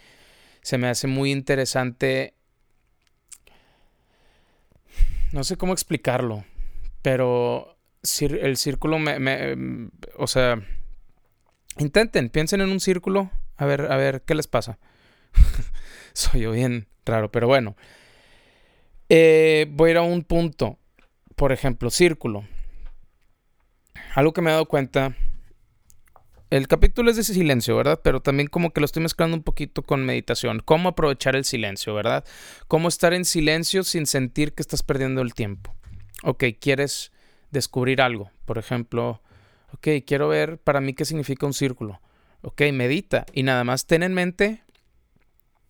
se 0.61 0.77
me 0.77 0.89
hace 0.89 1.07
muy 1.07 1.31
interesante. 1.31 2.35
No 5.31 5.43
sé 5.43 5.57
cómo 5.57 5.73
explicarlo, 5.73 6.43
pero 7.01 7.77
el 8.19 8.57
círculo 8.57 8.99
me, 8.99 9.89
o 10.17 10.27
sea, 10.27 10.61
intenten, 11.77 12.29
piensen 12.29 12.61
en 12.61 12.69
un 12.69 12.79
círculo, 12.79 13.31
a 13.57 13.65
ver, 13.65 13.91
a 13.91 13.97
ver 13.97 14.21
qué 14.21 14.35
les 14.35 14.47
pasa. 14.47 14.77
Soy 16.13 16.41
yo 16.41 16.51
bien 16.51 16.87
raro, 17.05 17.31
pero 17.31 17.47
bueno. 17.47 17.75
Eh, 19.09 19.67
voy 19.69 19.89
a 19.89 19.91
ir 19.91 19.97
a 19.97 20.01
un 20.01 20.23
punto, 20.23 20.79
por 21.35 21.51
ejemplo, 21.51 21.89
círculo. 21.89 22.45
Algo 24.15 24.33
que 24.33 24.41
me 24.41 24.49
he 24.49 24.53
dado 24.53 24.65
cuenta 24.65 25.15
el 26.51 26.67
capítulo 26.67 27.09
es 27.09 27.17
de 27.17 27.23
silencio, 27.23 27.75
¿verdad? 27.75 27.99
Pero 28.03 28.21
también 28.21 28.47
como 28.47 28.71
que 28.71 28.79
lo 28.79 28.85
estoy 28.85 29.01
mezclando 29.01 29.35
un 29.35 29.43
poquito 29.43 29.81
con 29.81 30.05
meditación. 30.05 30.61
Cómo 30.63 30.89
aprovechar 30.89 31.35
el 31.35 31.43
silencio, 31.43 31.93
¿verdad? 31.93 32.23
Cómo 32.67 32.87
estar 32.87 33.13
en 33.13 33.25
silencio 33.25 33.83
sin 33.83 34.05
sentir 34.05 34.53
que 34.53 34.61
estás 34.61 34.83
perdiendo 34.83 35.21
el 35.21 35.33
tiempo. 35.33 35.75
Ok, 36.23 36.45
quieres 36.59 37.11
descubrir 37.51 37.99
algo. 37.99 38.31
Por 38.45 38.57
ejemplo, 38.57 39.21
ok, 39.73 39.87
quiero 40.05 40.27
ver 40.27 40.59
para 40.59 40.81
mí 40.81 40.93
qué 40.93 41.03
significa 41.03 41.45
un 41.47 41.53
círculo. 41.53 41.99
Ok, 42.41 42.61
medita 42.71 43.25
y 43.33 43.41
nada 43.41 43.63
más 43.63 43.87
ten 43.87 44.03
en 44.03 44.13
mente 44.13 44.63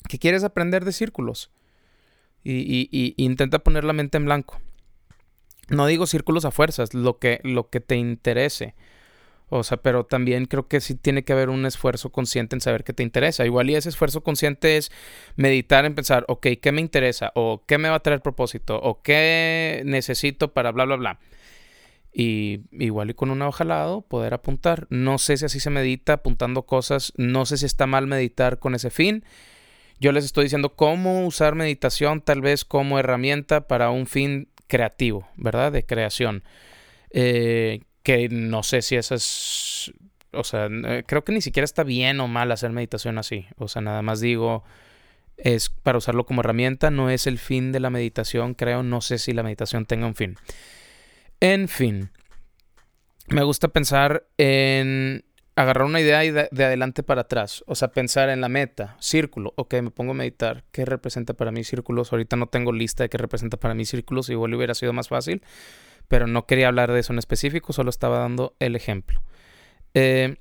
que 0.07 0.19
quieres 0.19 0.43
aprender 0.43 0.85
de 0.85 0.91
círculos. 0.91 1.51
Y, 2.43 3.13
intenta 3.17 3.59
poner 3.59 3.83
la 3.83 3.93
mente 3.93 4.17
en 4.17 4.25
blanco. 4.25 4.59
No 5.69 5.87
digo 5.87 6.05
círculos 6.05 6.45
a 6.45 6.51
fuerzas, 6.51 6.93
lo 6.93 7.17
que, 7.17 7.41
lo 7.43 7.69
que 7.69 7.79
te 7.79 7.95
interese. 7.95 8.75
O 9.49 9.63
sea, 9.63 9.77
pero 9.77 10.05
también 10.05 10.45
creo 10.45 10.67
que 10.67 10.81
sí 10.81 10.95
tiene 10.95 11.23
que 11.23 11.33
haber 11.33 11.49
un 11.49 11.65
esfuerzo 11.65 12.11
consciente 12.11 12.55
en 12.55 12.61
saber 12.61 12.83
qué 12.83 12.93
te 12.93 13.03
interesa. 13.03 13.45
Igual 13.45 13.69
y 13.69 13.75
ese 13.75 13.89
esfuerzo 13.89 14.21
consciente 14.21 14.77
es 14.77 14.91
meditar 15.35 15.85
en 15.85 15.95
pensar, 15.95 16.25
ok, 16.27 16.47
¿qué 16.61 16.71
me 16.71 16.81
interesa? 16.81 17.31
O 17.35 17.63
¿qué 17.65 17.77
me 17.77 17.89
va 17.89 17.95
a 17.95 17.99
traer 18.03 18.21
propósito? 18.21 18.79
O 18.81 19.01
¿qué 19.01 19.83
necesito 19.85 20.53
para 20.53 20.71
bla, 20.71 20.85
bla, 20.85 20.95
bla? 20.95 21.19
Y 22.11 22.61
igual 22.71 23.09
y 23.09 23.13
con 23.13 23.29
una 23.29 23.47
hoja 23.47 23.63
al 23.63 23.69
lado 23.69 24.01
poder 24.01 24.33
apuntar. 24.33 24.87
No 24.89 25.17
sé 25.17 25.37
si 25.37 25.45
así 25.45 25.59
se 25.59 25.69
medita 25.69 26.13
apuntando 26.13 26.63
cosas. 26.63 27.13
No 27.17 27.45
sé 27.45 27.57
si 27.57 27.65
está 27.65 27.87
mal 27.87 28.07
meditar 28.07 28.57
con 28.57 28.73
ese 28.73 28.89
fin. 28.89 29.25
Yo 29.99 30.11
les 30.11 30.25
estoy 30.25 30.45
diciendo 30.45 30.75
cómo 30.75 31.25
usar 31.25 31.55
meditación 31.55 32.21
tal 32.21 32.41
vez 32.41 32.65
como 32.65 32.99
herramienta 32.99 33.67
para 33.67 33.89
un 33.91 34.07
fin 34.07 34.49
creativo, 34.67 35.27
¿verdad? 35.35 35.71
De 35.71 35.85
creación. 35.85 36.43
Eh, 37.11 37.81
que 38.03 38.29
no 38.29 38.61
sé 38.61 38.81
si 38.83 38.95
eso 38.95 39.15
es, 39.15 39.91
o 40.31 40.43
sea, 40.43 40.69
creo 41.07 41.23
que 41.23 41.31
ni 41.31 41.41
siquiera 41.41 41.65
está 41.65 41.83
bien 41.83 42.19
o 42.19 42.27
mal 42.27 42.51
hacer 42.51 42.69
meditación 42.69 43.17
así, 43.17 43.47
o 43.57 43.67
sea, 43.67 43.81
nada 43.81 44.03
más 44.03 44.19
digo, 44.19 44.63
es 45.37 45.69
para 45.69 45.97
usarlo 45.97 46.25
como 46.25 46.41
herramienta, 46.41 46.91
no 46.91 47.09
es 47.09 47.25
el 47.25 47.39
fin 47.39 47.71
de 47.71 47.79
la 47.79 47.89
meditación, 47.89 48.53
creo, 48.53 48.83
no 48.83 49.01
sé 49.01 49.17
si 49.17 49.33
la 49.33 49.41
meditación 49.41 49.87
tenga 49.87 50.05
un 50.05 50.13
fin. 50.13 50.37
En 51.39 51.67
fin, 51.67 52.11
me 53.27 53.43
gusta 53.43 53.69
pensar 53.69 54.27
en 54.37 55.25
agarrar 55.55 55.85
una 55.85 56.01
idea 56.01 56.23
y 56.25 56.31
de, 56.31 56.49
adelante 56.51 57.01
para 57.01 57.21
atrás, 57.21 57.63
o 57.65 57.75
sea, 57.75 57.89
pensar 57.89 58.29
en 58.29 58.41
la 58.41 58.49
meta, 58.49 58.97
círculo, 58.99 59.53
ok, 59.55 59.75
me 59.75 59.91
pongo 59.91 60.11
a 60.11 60.15
meditar, 60.15 60.65
¿qué 60.71 60.83
representa 60.83 61.33
para 61.33 61.51
mí 61.51 61.63
círculos? 61.63 62.11
Ahorita 62.11 62.35
no 62.35 62.47
tengo 62.47 62.73
lista 62.73 63.03
de 63.03 63.09
qué 63.09 63.17
representa 63.17 63.57
para 63.57 63.73
mí 63.73 63.85
círculos, 63.85 64.29
igual 64.29 64.53
hubiera 64.53 64.73
sido 64.75 64.91
más 64.91 65.07
fácil, 65.07 65.41
pero 66.07 66.27
no 66.27 66.45
quería 66.45 66.67
hablar 66.67 66.91
de 66.91 66.99
eso 66.99 67.13
en 67.13 67.19
específico, 67.19 67.71
solo 67.71 67.89
estaba 67.89 68.19
dando 68.19 68.55
el 68.59 68.75
ejemplo. 68.75 69.21
Eh, 69.93 70.35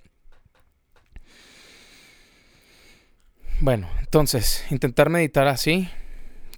bueno, 3.60 3.88
entonces, 4.00 4.66
intentar 4.70 5.10
meditar 5.10 5.46
así, 5.46 5.88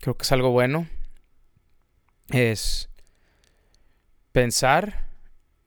creo 0.00 0.16
que 0.16 0.22
es 0.22 0.32
algo 0.32 0.50
bueno. 0.50 0.88
Es 2.30 2.88
pensar 4.32 5.06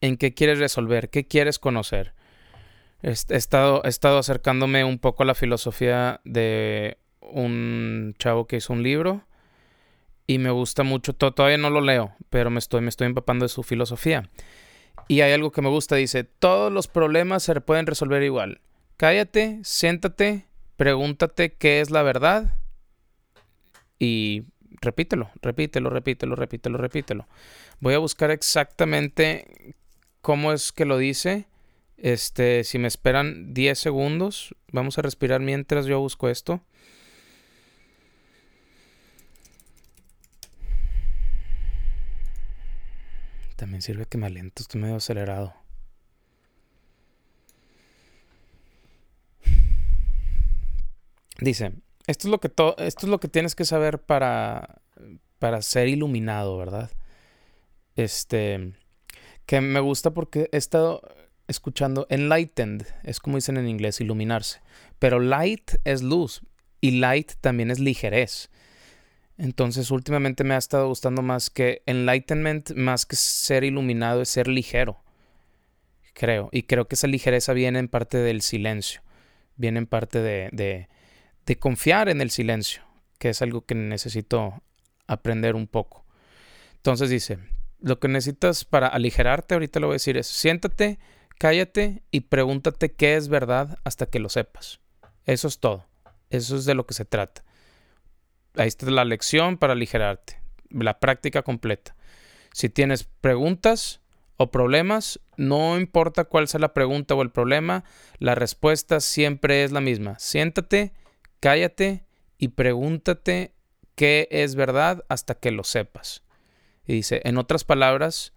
en 0.01 0.17
qué 0.17 0.34
quieres 0.34 0.60
resolver, 0.60 1.10
qué 1.10 1.27
quieres 1.27 1.60
conocer. 1.60 2.13
He 3.01 3.12
estado, 3.12 3.82
he 3.86 3.89
estado 3.89 4.18
acercándome 4.18 4.84
un 4.84 5.00
poco 5.00 5.24
a 5.24 5.25
la 5.25 5.36
filosofía 5.36 6.20
de 6.25 6.98
un 7.22 8.13
chavo 8.18 8.46
que 8.46 8.58
hizo 8.58 8.74
un 8.74 8.84
libro 8.84 9.24
y 10.27 10.38
me 10.38 10.51
gusta 10.51 10.84
mucho. 10.84 11.13
Todavía 11.13 11.58
no 11.58 11.70
lo 11.70 11.82
leo, 11.82 12.13
pero 12.29 12.50
me 12.50 12.60
estoy, 12.60 12.82
me 12.82 12.89
estoy 12.89 13.08
empapando 13.08 13.46
de 13.46 13.50
su 13.50 13.63
filosofía. 13.63 14.29
Y 15.08 15.22
hay 15.22 15.32
algo 15.32 15.51
que 15.51 15.62
me 15.62 15.70
gusta, 15.70 15.96
dice, 15.96 16.24
todos 16.24 16.72
los 16.72 16.88
problemas 16.88 17.41
se 17.44 17.60
pueden 17.62 17.88
resolver 17.88 18.22
igual. 18.22 18.62
Cállate, 18.98 19.60
siéntate, 19.63 20.46
pregúntate 20.77 21.53
qué 21.53 21.82
es 21.82 21.89
la 21.89 22.03
verdad 22.03 22.53
y 23.98 24.44
repítelo, 24.82 25.32
repítelo, 25.41 25.89
repítelo, 25.89 26.36
repítelo, 26.36 26.77
repítelo. 26.77 27.27
Voy 27.79 27.94
a 27.94 28.00
buscar 28.00 28.29
exactamente 28.29 29.75
cómo 30.22 30.53
es 30.53 30.72
que 30.72 30.86
lo 30.86 30.98
dice. 30.98 31.48
Este, 32.01 32.63
si 32.63 32.79
me 32.79 32.88
esperan 32.88 33.53
10 33.53 33.77
segundos, 33.77 34.56
vamos 34.72 34.98
a 34.98 35.01
respirar 35.01 35.41
mientras 35.41 35.86
yo 35.86 36.00
busco 36.00 36.29
esto. 36.29 36.62
También 43.58 43.82
sirve 43.82 44.06
que 44.06 44.18
me 44.18 44.27
aliento, 44.27 44.62
estoy 44.62 44.79
medio 44.79 44.96
acelerado. 44.96 45.53
Dice, 51.41 51.74
esto 52.08 52.27
es 52.27 52.32
lo 52.32 52.39
que 52.39 52.48
esto 52.48 53.06
es 53.06 53.10
lo 53.10 53.20
que 53.20 53.27
tienes 53.27 53.56
que 53.56 53.65
saber 53.65 54.00
para 54.00 54.82
para 55.39 55.62
ser 55.62 55.89
iluminado, 55.89 56.58
¿verdad? 56.58 56.89
Este 57.96 58.74
que 59.46 59.60
me 59.60 59.82
gusta 59.82 60.12
porque 60.12 60.50
he 60.53 60.58
estado 60.58 61.01
escuchando 61.50 62.08
enlightened, 62.10 62.86
es 63.03 63.20
como 63.20 63.38
dicen 63.38 63.58
en 63.58 63.68
inglés, 63.68 64.00
iluminarse, 64.00 64.62
pero 65.00 65.20
light 65.20 65.72
es 65.84 66.01
luz 66.01 66.44
y 66.79 66.91
light 66.91 67.34
también 67.41 67.72
es 67.72 67.79
ligerez. 67.79 68.50
Entonces 69.38 69.89
últimamente 69.89 70.44
me 70.44 70.53
ha 70.53 70.58
estado 70.58 70.88
gustando 70.88 71.22
más 71.22 71.50
que 71.50 71.82
enlightenment, 71.86 72.72
más 72.75 73.06
que 73.06 73.15
ser 73.15 73.63
iluminado, 73.63 74.22
es 74.22 74.29
ser 74.29 74.50
ligero. 74.50 75.01
Creo. 76.13 76.50
Y 76.51 76.63
creo 76.63 76.89
que 76.89 76.96
esa 76.96 77.08
ligereza 77.08 77.53
viene 77.53 77.79
en 77.79 77.88
parte 77.88 78.18
del 78.18 78.41
silencio. 78.41 79.01
Viene 79.56 79.79
en 79.79 79.88
parte 79.88 80.22
de, 80.22 80.50
de, 80.51 81.58
confiar 81.58 82.10
en 82.10 82.22
el 82.22 82.29
silencio, 82.32 82.84
que 83.18 83.29
es 83.29 83.41
algo 83.41 83.65
que 83.65 83.75
necesito 83.75 84.62
aprender 85.08 85.56
un 85.56 85.68
poco. 85.68 86.06
Entonces 86.75 87.10
dice, 87.10 87.39
lo 87.79 88.00
que 88.00 88.10
necesitas 88.10 88.65
para 88.65 88.88
aligerarte, 88.88 89.56
ahorita 89.56 89.79
lo 89.79 89.88
voy 89.88 89.94
a 89.94 89.96
decir, 89.96 90.18
es 90.18 90.27
siéntate, 90.27 91.00
cállate 91.39 92.03
y 92.12 92.22
pregúntate 92.22 92.91
qué 92.91 93.15
es 93.15 93.29
verdad 93.29 93.79
hasta 93.84 94.05
que 94.05 94.19
lo 94.19 94.29
sepas. 94.29 94.79
Eso 95.25 95.48
es 95.48 95.60
todo. 95.60 95.88
Eso 96.29 96.55
es 96.55 96.65
de 96.65 96.75
lo 96.75 96.86
que 96.86 96.93
se 96.93 97.05
trata. 97.05 97.43
Ahí 98.55 98.67
está 98.67 98.89
la 98.91 99.05
lección 99.05 99.58
para 99.58 99.74
aligerarte, 99.74 100.39
la 100.69 101.00
práctica 101.00 101.41
completa. 101.41 101.96
Si 102.53 102.69
tienes 102.69 103.03
preguntas 103.03 104.01
o 104.38 104.51
problemas, 104.51 105.19
no 105.38 105.79
importa 105.79 106.25
cuál 106.25 106.48
sea 106.48 106.60
la 106.60 106.74
pregunta 106.74 107.15
o 107.15 107.22
el 107.22 107.31
problema, 107.31 107.84
la 108.17 108.36
respuesta 108.36 109.00
siempre 109.00 109.63
es 109.63 109.72
la 109.72 109.81
misma. 109.81 110.19
Siéntate, 110.19 110.93
cállate 111.39 112.05
y 112.38 112.50
pregúntate 112.50 113.53
qué 113.96 114.27
es 114.31 114.55
verdad 114.55 115.05
hasta 115.10 115.36
que 115.36 115.51
lo 115.51 115.63
sepas. 115.63 116.24
Y 116.86 116.93
dice, 116.93 117.22
en 117.24 117.38
otras 117.38 117.63
palabras, 117.63 118.34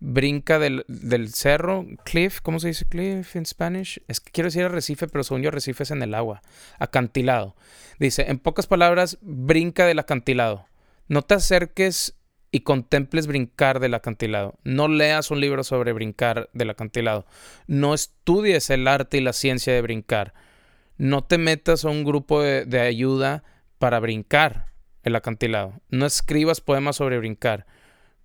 brinca 0.00 0.58
del, 0.58 0.84
cerro, 1.32 1.86
cliff, 2.04 2.40
¿cómo 2.40 2.60
se 2.60 2.68
dice 2.68 2.84
cliff 2.84 3.34
en 3.36 3.46
Spanish? 3.46 4.00
Es 4.08 4.20
que 4.20 4.30
quiero 4.30 4.48
decir 4.48 4.64
arrecife, 4.64 5.08
pero 5.08 5.24
según 5.24 5.42
yo 5.42 5.48
arrecife 5.48 5.82
es 5.82 5.90
en 5.90 6.02
el 6.02 6.14
agua, 6.14 6.42
acantilado. 6.78 7.56
Dice, 7.98 8.26
en 8.28 8.38
pocas 8.38 8.66
palabras, 8.66 9.18
brinca 9.22 9.86
del 9.86 9.98
acantilado. 9.98 10.66
No 11.08 11.22
te 11.22 11.34
acerques 11.34 12.14
y 12.50 12.60
contemples 12.60 13.26
brincar 13.26 13.80
del 13.80 13.94
acantilado. 13.94 14.58
No 14.62 14.88
leas 14.88 15.30
un 15.30 15.40
libro 15.40 15.64
sobre 15.64 15.92
brincar 15.92 16.48
del 16.52 16.70
acantilado. 16.70 17.26
No 17.66 17.92
estudies 17.94 18.70
el 18.70 18.86
arte 18.86 19.18
y 19.18 19.20
la 19.20 19.32
ciencia 19.32 19.72
de 19.72 19.82
brincar. 19.82 20.32
No 20.96 21.24
te 21.24 21.38
metas 21.38 21.84
a 21.84 21.90
un 21.90 22.04
grupo 22.04 22.40
de, 22.40 22.64
de 22.64 22.80
ayuda 22.80 23.42
para 23.78 24.00
brincar 24.00 24.66
el 25.02 25.16
acantilado. 25.16 25.80
No 25.88 26.06
escribas 26.06 26.60
poemas 26.60 26.96
sobre 26.96 27.18
brincar 27.18 27.66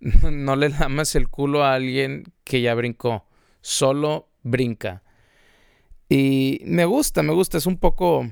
no 0.00 0.56
le 0.56 0.68
lamas 0.70 1.14
el 1.14 1.28
culo 1.28 1.64
a 1.64 1.74
alguien 1.74 2.24
que 2.44 2.60
ya 2.60 2.74
brincó. 2.74 3.24
Solo 3.60 4.28
brinca. 4.42 5.02
Y 6.08 6.60
me 6.64 6.84
gusta, 6.84 7.22
me 7.22 7.32
gusta. 7.32 7.58
Es 7.58 7.66
un 7.66 7.78
poco 7.78 8.28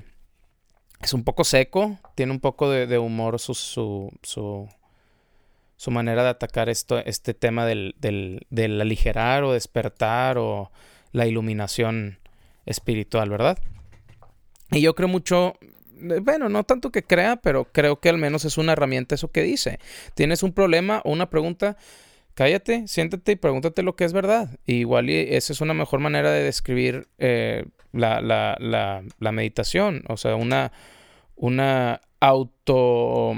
es 1.02 1.12
un 1.12 1.24
poco 1.24 1.44
seco, 1.44 1.98
tiene 2.14 2.32
un 2.32 2.40
poco 2.40 2.70
de, 2.70 2.98
humor 2.98 3.40
su, 3.40 3.54
su, 3.54 4.10
su, 4.22 5.90
manera 5.90 6.22
de 6.22 6.28
atacar 6.30 6.68
esto, 6.68 6.98
este 6.98 7.34
tema 7.34 7.66
del, 7.66 7.96
del, 7.98 8.46
del 8.50 8.80
aligerar 8.80 9.42
o 9.42 9.52
despertar 9.52 10.38
o 10.38 10.70
la 11.10 11.26
iluminación 11.26 12.18
espiritual, 12.66 13.30
¿verdad? 13.30 13.58
Y 14.70 14.80
yo 14.80 14.94
creo 14.94 15.08
mucho, 15.08 15.54
bueno, 16.22 16.48
no 16.48 16.64
tanto 16.64 16.90
que 16.90 17.02
crea, 17.02 17.36
pero 17.36 17.64
creo 17.72 18.00
que 18.00 18.08
al 18.08 18.18
menos 18.18 18.44
es 18.44 18.58
una 18.58 18.72
herramienta 18.72 19.14
eso 19.14 19.30
que 19.30 19.42
dice. 19.42 19.78
Tienes 20.14 20.42
un 20.42 20.52
problema 20.52 21.00
o 21.04 21.12
una 21.12 21.30
pregunta, 21.30 21.76
cállate, 22.34 22.88
siéntate 22.88 23.32
y 23.32 23.36
pregúntate 23.36 23.82
lo 23.82 23.96
que 23.96 24.04
es 24.04 24.12
verdad. 24.12 24.58
igual 24.66 25.10
y 25.10 25.34
esa 25.34 25.52
es 25.52 25.60
una 25.60 25.74
mejor 25.74 26.00
manera 26.00 26.30
de 26.30 26.42
describir 26.42 27.08
eh, 27.18 27.64
la, 27.92 28.20
la, 28.20 28.56
la, 28.58 29.02
la, 29.18 29.32
meditación, 29.32 30.04
o 30.08 30.16
sea, 30.16 30.36
una, 30.36 30.72
una 31.36 32.00
auto... 32.20 33.34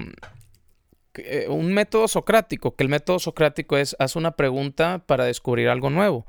Eh, 1.16 1.47
un 1.49 1.73
método 1.73 2.09
socrático, 2.09 2.75
que 2.75 2.83
el 2.83 2.88
método 2.88 3.21
socrático 3.21 3.76
es 3.76 3.94
haz 4.00 4.16
una 4.16 4.33
pregunta 4.33 5.04
para 5.06 5.25
descubrir 5.25 5.68
algo 5.68 5.88
nuevo. 5.88 6.26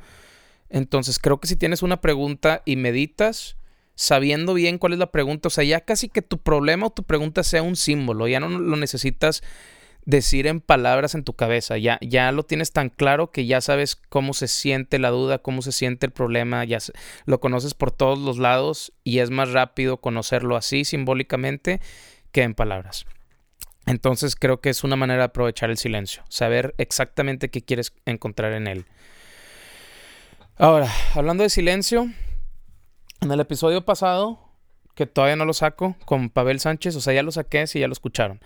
Entonces 0.70 1.18
creo 1.18 1.40
que 1.40 1.48
si 1.48 1.56
tienes 1.56 1.82
una 1.82 2.02
pregunta 2.02 2.62
y 2.66 2.76
meditas, 2.76 3.58
sabiendo 3.96 4.54
bien 4.54 4.78
cuál 4.78 4.94
es 4.94 5.00
la 5.00 5.12
pregunta, 5.12 5.48
o 5.48 5.52
sea, 5.52 5.64
ya 5.64 5.82
casi 5.82 6.10
que 6.10 6.22
tu 6.22 6.38
problema 6.38 6.88
o 6.88 6.90
tu 6.92 7.04
pregunta 7.04 7.44
sea 7.44 7.64
un 7.64 7.76
símbolo, 7.76 8.28
ya 8.28 8.40
no 8.40 8.50
lo 8.50 8.76
necesitas 8.76 9.42
decir 10.06 10.46
en 10.46 10.62
palabras 10.62 11.16
en 11.16 11.24
tu 11.24 11.34
cabeza, 11.34 11.78
ya, 11.78 11.98
ya 12.02 12.32
lo 12.32 12.44
tienes 12.44 12.72
tan 12.72 12.90
claro 12.90 13.32
que 13.32 13.46
ya 13.48 13.60
sabes 13.60 13.96
cómo 13.96 14.34
se 14.34 14.48
siente 14.48 15.00
la 15.00 15.10
duda, 15.10 15.40
cómo 15.40 15.62
se 15.62 15.72
siente 15.72 16.06
el 16.06 16.12
problema, 16.12 16.64
ya 16.64 16.78
lo 17.26 17.40
conoces 17.40 17.74
por 17.74 17.92
todos 17.92 18.20
los 18.20 18.38
lados 18.38 18.94
y 19.04 19.20
es 19.20 19.32
más 19.32 19.52
rápido 19.52 19.98
conocerlo 19.98 20.56
así 20.56 20.86
simbólicamente 20.86 21.82
que 22.32 22.44
en 22.44 22.54
palabras. 22.54 23.06
Entonces 23.88 24.36
creo 24.36 24.62
que 24.62 24.70
es 24.70 24.84
una 24.84 24.96
manera 24.96 25.20
de 25.20 25.26
aprovechar 25.26 25.70
el 25.70 25.78
silencio, 25.78 26.24
saber 26.30 26.76
exactamente 26.78 27.50
qué 27.50 27.62
quieres 27.62 27.94
encontrar 28.06 28.54
en 28.54 28.68
él. 28.68 28.86
Ahora, 30.58 30.90
hablando 31.14 31.44
de 31.44 31.50
silencio, 31.50 32.10
en 33.26 33.32
el 33.32 33.40
episodio 33.40 33.84
pasado, 33.84 34.40
que 34.94 35.06
todavía 35.06 35.36
no 35.36 35.46
lo 35.46 35.54
saco, 35.54 35.96
con 36.06 36.30
Pavel 36.30 36.60
Sánchez, 36.60 36.96
o 36.96 37.02
sea, 37.02 37.14
ya 37.14 37.24
lo 37.24 37.32
saqué, 37.32 37.68
si 37.68 37.80
ya 37.80 37.88
lo 37.88 37.94
escucharon. 37.94 38.40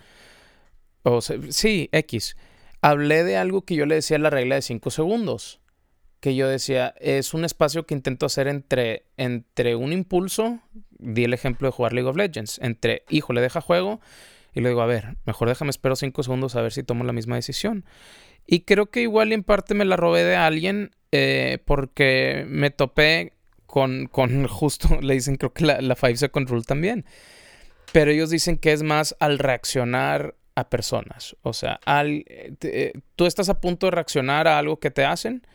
O 1.04 1.22
sí, 1.22 1.90
X. 1.92 2.36
Hablé 2.82 3.24
de 3.24 3.38
algo 3.38 3.64
que 3.64 3.76
yo 3.76 3.86
le 3.86 3.96
decía 3.96 4.18
la 4.18 4.30
regla 4.30 4.56
de 4.56 4.62
5 4.62 4.90
segundos. 4.90 5.60
Que 6.20 6.36
yo 6.36 6.48
decía, 6.48 6.96
es 7.00 7.34
un 7.34 7.46
espacio 7.46 7.86
que 7.86 7.94
intento 7.94 8.26
hacer 8.26 8.48
entre, 8.48 9.06
entre 9.16 9.76
un 9.76 9.94
impulso, 9.94 10.60
di 10.98 11.24
el 11.24 11.34
ejemplo 11.34 11.68
de 11.68 11.72
jugar 11.72 11.94
League 11.94 12.10
of 12.10 12.18
Legends, 12.18 12.60
entre, 12.62 13.04
hijo, 13.10 13.32
le 13.32 13.42
deja 13.42 13.62
juego, 13.62 14.02
y 14.54 14.62
le 14.62 14.70
digo, 14.70 14.82
a 14.82 14.86
ver, 14.86 15.18
mejor 15.26 15.48
déjame 15.48 15.70
espero 15.70 15.96
5 15.96 16.24
segundos 16.24 16.56
a 16.56 16.62
ver 16.62 16.74
si 16.74 16.84
tomo 16.84 17.04
la 17.04 17.14
misma 17.14 17.36
decisión. 17.36 17.86
Y 18.46 18.62
creo 18.62 18.88
que 18.88 19.02
igual 19.02 19.32
en 19.32 19.44
parte 19.44 19.76
me 19.76 19.86
la 19.86 19.96
robé 19.96 20.24
de 20.24 20.36
alguien 20.36 20.92
eh, 21.12 21.60
porque 21.66 22.46
me 22.48 22.72
topé 22.72 23.34
con, 23.70 24.08
con, 24.08 24.48
justo, 24.48 25.00
le 25.00 25.14
dicen 25.14 25.36
creo 25.36 25.54
que 25.54 25.64
la, 25.66 25.96
Five 25.96 26.18
Second 26.18 26.50
Rule 26.50 26.64
también. 26.64 27.06
Pero 27.92 28.12
ellos 28.12 28.30
dicen 28.30 28.58
que 28.58 28.74
es 28.74 28.84
más 28.84 29.16
al 29.20 29.40
reaccionar 29.40 30.36
a 30.56 30.70
personas. 30.70 31.36
O 31.44 31.54
sea, 31.54 31.80
al, 31.86 32.26
eh, 32.28 32.54
eh, 32.62 32.94
tú 33.16 33.26
estás 33.26 33.50
a 33.50 33.62
punto 33.62 33.88
de 33.88 33.92
reaccionar 33.92 34.48
a 34.48 34.58
algo 34.58 34.80
que 34.80 34.92
te 34.92 35.06
hacen 35.06 35.46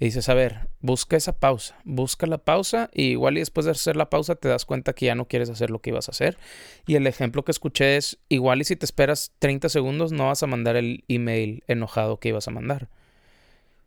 y 0.00 0.06
dices, 0.06 0.28
a 0.28 0.34
ver, 0.34 0.68
busca 0.80 1.16
esa 1.16 1.38
pausa, 1.38 1.78
busca 1.84 2.26
la 2.26 2.38
pausa 2.38 2.90
y 2.92 3.10
igual 3.10 3.36
y 3.36 3.40
después 3.40 3.66
de 3.66 3.72
hacer 3.72 3.96
la 3.96 4.10
pausa 4.10 4.34
te 4.34 4.48
das 4.48 4.64
cuenta 4.64 4.94
que 4.94 5.06
ya 5.06 5.14
no 5.14 5.28
quieres 5.28 5.48
hacer 5.48 5.70
lo 5.70 5.80
que 5.80 5.90
ibas 5.90 6.08
a 6.08 6.12
hacer. 6.12 6.38
Y 6.86 6.96
el 6.96 7.06
ejemplo 7.06 7.44
que 7.44 7.52
escuché 7.52 7.96
es, 7.96 8.18
igual 8.28 8.60
y 8.60 8.64
si 8.64 8.76
te 8.76 8.86
esperas 8.86 9.32
30 9.38 9.68
segundos 9.68 10.12
no 10.12 10.26
vas 10.26 10.42
a 10.42 10.46
mandar 10.46 10.76
el 10.76 11.04
email 11.08 11.62
enojado 11.68 12.18
que 12.18 12.30
ibas 12.30 12.48
a 12.48 12.50
mandar. 12.50 12.88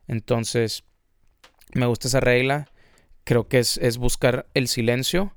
Entonces, 0.07 0.83
me 1.74 1.85
gusta 1.85 2.07
esa 2.07 2.20
regla. 2.20 2.70
Creo 3.25 3.50
que 3.50 3.59
es, 3.59 3.77
es 3.77 3.98
buscar 3.98 4.48
el 4.53 4.70
silencio 4.70 5.33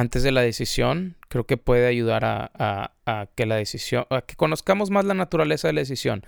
antes 0.00 0.22
de 0.22 0.32
la 0.32 0.40
decisión, 0.40 1.16
creo 1.28 1.44
que 1.46 1.58
puede 1.58 1.86
ayudar 1.86 2.24
a, 2.24 3.28
que 3.34 3.44
la 3.44 3.56
decisión, 3.56 4.06
a 4.08 4.22
que 4.22 4.34
conozcamos 4.34 4.90
más 4.90 5.04
la 5.04 5.12
naturaleza 5.12 5.68
de 5.68 5.74
la 5.74 5.80
decisión, 5.80 6.24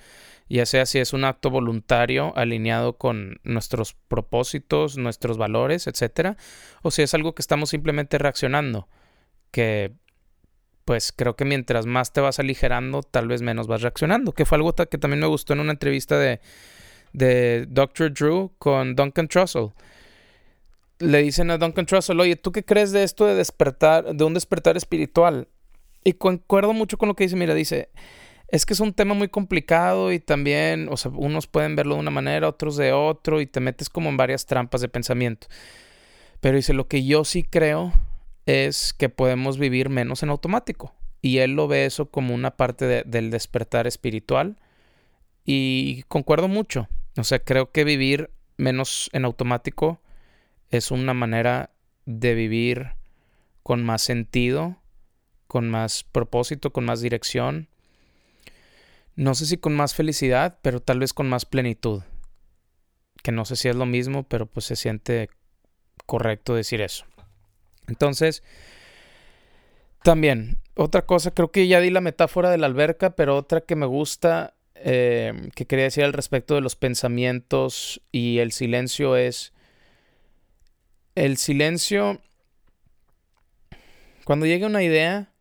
ya 0.49 0.67
sea 0.67 0.85
si 0.85 0.99
es 0.99 1.15
un 1.15 1.25
acto 1.25 1.49
voluntario 1.49 2.37
alineado 2.37 2.99
con 2.99 3.41
nuestros 3.45 3.95
propósitos, 3.95 4.99
nuestros 4.99 5.39
valores, 5.39 5.87
etcétera, 5.87 6.37
o 6.83 6.91
si 6.91 7.01
es 7.01 7.15
algo 7.15 7.35
que 7.35 7.41
estamos 7.41 7.71
simplemente 7.71 8.19
reaccionando, 8.19 8.89
que 9.51 9.93
pues 10.85 11.13
creo 11.13 11.37
que 11.37 11.47
mientras 11.47 11.87
más 11.87 12.13
te 12.13 12.21
vas 12.21 12.41
aligerando, 12.41 13.03
tal 13.03 13.27
vez 13.29 13.41
menos 13.41 13.69
vas 13.69 13.81
reaccionando, 13.81 14.33
que 14.33 14.45
fue 14.45 14.57
algo 14.57 14.75
que 14.75 14.99
también 14.99 15.21
me 15.21 15.27
gustó 15.29 15.55
en 15.55 15.61
una 15.61 15.73
entrevista 15.73 16.19
de, 16.19 16.41
de 17.15 17.67
Dr. 17.69 18.13
Drew 18.13 18.53
con 18.59 18.97
Duncan 18.97 19.29
Trussell 19.29 19.71
le 21.03 21.23
dicen 21.23 21.51
a 21.51 21.59
Duncan 21.59 21.87
Trussell, 21.87 22.21
oye, 22.21 22.37
¿tú 22.37 22.53
qué 22.53 22.65
crees 22.65 22.93
de 22.93 23.03
esto 23.03 23.27
de 23.27 23.35
despertar, 23.35 24.15
de 24.15 24.25
un 24.25 24.35
despertar 24.35 24.77
espiritual? 24.77 25.49
Y 26.05 26.15
concuerdo 26.15 26.73
mucho 26.73 26.99
con 26.99 27.09
lo 27.09 27.15
que 27.15 27.25
dice, 27.25 27.37
mira, 27.37 27.55
dice, 27.55 27.91
es 28.49 28.67
que 28.67 28.75
es 28.75 28.81
un 28.81 28.93
tema 28.93 29.15
muy 29.15 29.29
complicado 29.29 30.13
y 30.13 30.21
también, 30.21 30.89
o 30.91 30.97
sea, 30.97 31.11
unos 31.15 31.47
pueden 31.47 31.75
verlo 31.77 31.95
de 31.95 32.01
una 32.01 32.11
manera, 32.11 32.49
otros 32.49 32.77
de 32.77 32.93
otro, 32.93 33.41
y 33.41 33.47
te 33.47 33.61
metes 33.61 33.89
como 33.89 34.11
en 34.11 34.17
varias 34.17 34.47
trampas 34.47 34.81
de 34.81 34.89
pensamiento. 34.89 35.49
Pero 36.41 36.57
dice, 36.57 36.73
lo 36.73 36.89
que 36.89 37.05
yo 37.05 37.25
sí 37.25 37.45
creo 37.45 37.93
es 38.47 38.93
que 38.93 39.09
podemos 39.09 39.59
vivir 39.59 39.89
menos 39.89 40.23
en 40.23 40.31
automático. 40.31 40.95
Y 41.21 41.39
él 41.39 41.53
lo 41.53 41.69
ve 41.69 41.87
eso 41.87 42.11
como 42.11 42.35
una 42.35 42.57
parte 42.57 43.05
del 43.05 43.31
despertar 43.31 43.87
espiritual. 43.87 44.57
Y 45.45 46.03
concuerdo 46.09 46.49
mucho. 46.49 46.89
O 47.17 47.25
sea, 47.25 47.39
creo 47.39 47.71
que 47.71 47.85
vivir 47.85 48.31
menos 48.57 49.09
en 49.13 49.25
automático 49.25 50.01
es 50.73 50.91
una 50.91 51.15
manera 51.15 51.71
de 52.07 52.35
vivir 52.35 52.95
con 53.63 53.85
más 53.85 54.03
sentido, 54.03 54.79
con 55.47 55.69
más 55.69 56.03
propósito, 56.03 56.73
con 56.73 56.87
más 56.87 57.03
dirección. 57.03 57.69
No 59.15 59.35
sé 59.35 59.45
si 59.45 59.59
con 59.59 59.75
más 59.75 59.95
felicidad, 59.95 60.59
pero 60.63 60.81
tal 60.81 60.99
vez 60.99 61.13
con 61.13 61.29
más 61.29 61.45
plenitud. 61.45 62.03
Que 63.23 63.33
no 63.33 63.45
sé 63.45 63.55
si 63.57 63.69
es 63.69 63.77
lo 63.77 63.85
mismo, 63.85 64.25
pero 64.25 64.47
pues 64.47 64.65
se 64.65 64.75
siente 64.75 65.29
correcto 66.07 66.55
decir 66.55 66.81
eso. 66.81 67.05
Entonces, 67.87 68.43
también, 70.03 70.59
otra 70.75 71.05
cosa, 71.05 71.33
creo 71.33 71.53
que 71.53 71.69
ya 71.69 71.81
di 71.81 71.91
la 71.91 72.01
metáfora 72.01 72.51
de 72.51 72.57
la 72.57 72.67
alberca, 72.67 73.15
pero 73.15 73.37
otra 73.37 73.61
que 73.61 73.77
me 73.77 73.87
gusta, 73.87 74.55
eh, 74.75 75.51
que 75.55 75.67
quería 75.67 75.85
decir 75.85 76.05
al 76.05 76.15
respecto 76.15 76.55
de 76.55 76.63
los 76.63 76.77
pensamientos 76.77 78.01
y 78.11 78.39
el 78.39 78.53
silencio 78.53 79.17
es 79.17 79.52
el 81.15 81.37
silencio, 81.37 82.21
cuando 84.25 84.47
llega 84.47 84.67
una 84.67 84.83
idea, 84.83 85.33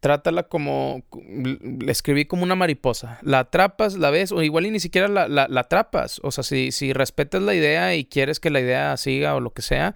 trátala 0.00 0.44
como, 0.44 1.02
la 1.12 1.92
escribí 1.92 2.24
como 2.24 2.42
una 2.42 2.54
mariposa. 2.54 3.18
La 3.22 3.40
atrapas, 3.40 3.96
la 3.96 4.10
ves, 4.10 4.32
o 4.32 4.42
igual 4.42 4.66
y 4.66 4.70
ni 4.70 4.80
siquiera 4.80 5.08
la, 5.08 5.28
la, 5.28 5.60
atrapas. 5.60 6.20
O 6.22 6.30
sea, 6.30 6.44
si, 6.44 6.72
si 6.72 6.92
respetas 6.92 7.42
la 7.42 7.54
idea 7.54 7.94
y 7.94 8.04
quieres 8.04 8.40
que 8.40 8.50
la 8.50 8.60
idea 8.60 8.96
siga 8.96 9.34
o 9.34 9.40
lo 9.40 9.52
que 9.52 9.62
sea, 9.62 9.94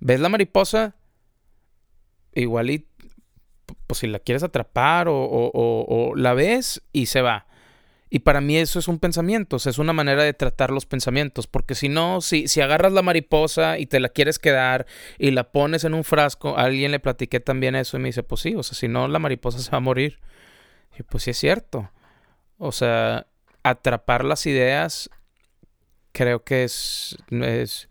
ves 0.00 0.20
la 0.20 0.28
mariposa, 0.28 0.94
igual 2.34 2.70
y, 2.70 2.86
pues 3.86 3.98
si 3.98 4.06
la 4.06 4.18
quieres 4.18 4.42
atrapar 4.42 5.08
o, 5.08 5.16
o, 5.16 5.50
o 5.52 6.14
la 6.16 6.34
ves 6.34 6.82
y 6.92 7.06
se 7.06 7.20
va. 7.20 7.46
Y 8.14 8.20
para 8.20 8.40
mí 8.40 8.56
eso 8.56 8.78
es 8.78 8.86
un 8.86 9.00
pensamiento, 9.00 9.56
es 9.56 9.76
una 9.76 9.92
manera 9.92 10.22
de 10.22 10.32
tratar 10.32 10.70
los 10.70 10.86
pensamientos, 10.86 11.48
porque 11.48 11.74
si 11.74 11.88
no, 11.88 12.20
si, 12.20 12.46
si 12.46 12.60
agarras 12.60 12.92
la 12.92 13.02
mariposa 13.02 13.76
y 13.76 13.86
te 13.86 13.98
la 13.98 14.08
quieres 14.08 14.38
quedar 14.38 14.86
y 15.18 15.32
la 15.32 15.50
pones 15.50 15.82
en 15.82 15.94
un 15.94 16.04
frasco, 16.04 16.56
a 16.56 16.62
alguien 16.62 16.92
le 16.92 17.00
platiqué 17.00 17.40
también 17.40 17.74
eso 17.74 17.96
y 17.96 18.00
me 18.00 18.10
dice, 18.10 18.22
pues 18.22 18.42
sí, 18.42 18.54
o 18.54 18.62
sea, 18.62 18.78
si 18.78 18.86
no, 18.86 19.08
la 19.08 19.18
mariposa 19.18 19.58
se 19.58 19.68
va 19.68 19.78
a 19.78 19.80
morir. 19.80 20.20
Y 20.96 21.02
pues 21.02 21.24
sí 21.24 21.30
es 21.30 21.38
cierto. 21.38 21.90
O 22.56 22.70
sea, 22.70 23.26
atrapar 23.64 24.24
las 24.24 24.46
ideas 24.46 25.10
creo 26.12 26.44
que 26.44 26.62
es, 26.62 27.18
es, 27.32 27.88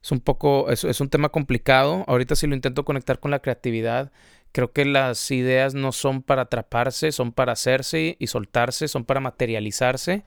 es 0.00 0.12
un 0.12 0.20
poco, 0.20 0.70
es, 0.70 0.84
es 0.84 1.00
un 1.00 1.08
tema 1.08 1.30
complicado. 1.30 2.04
Ahorita 2.06 2.36
si 2.36 2.46
lo 2.46 2.54
intento 2.54 2.84
conectar 2.84 3.18
con 3.18 3.32
la 3.32 3.40
creatividad, 3.40 4.12
Creo 4.54 4.72
que 4.72 4.84
las 4.84 5.32
ideas 5.32 5.74
no 5.74 5.90
son 5.90 6.22
para 6.22 6.42
atraparse, 6.42 7.10
son 7.10 7.32
para 7.32 7.54
hacerse 7.54 8.14
y 8.20 8.28
soltarse, 8.28 8.86
son 8.86 9.04
para 9.04 9.18
materializarse. 9.18 10.22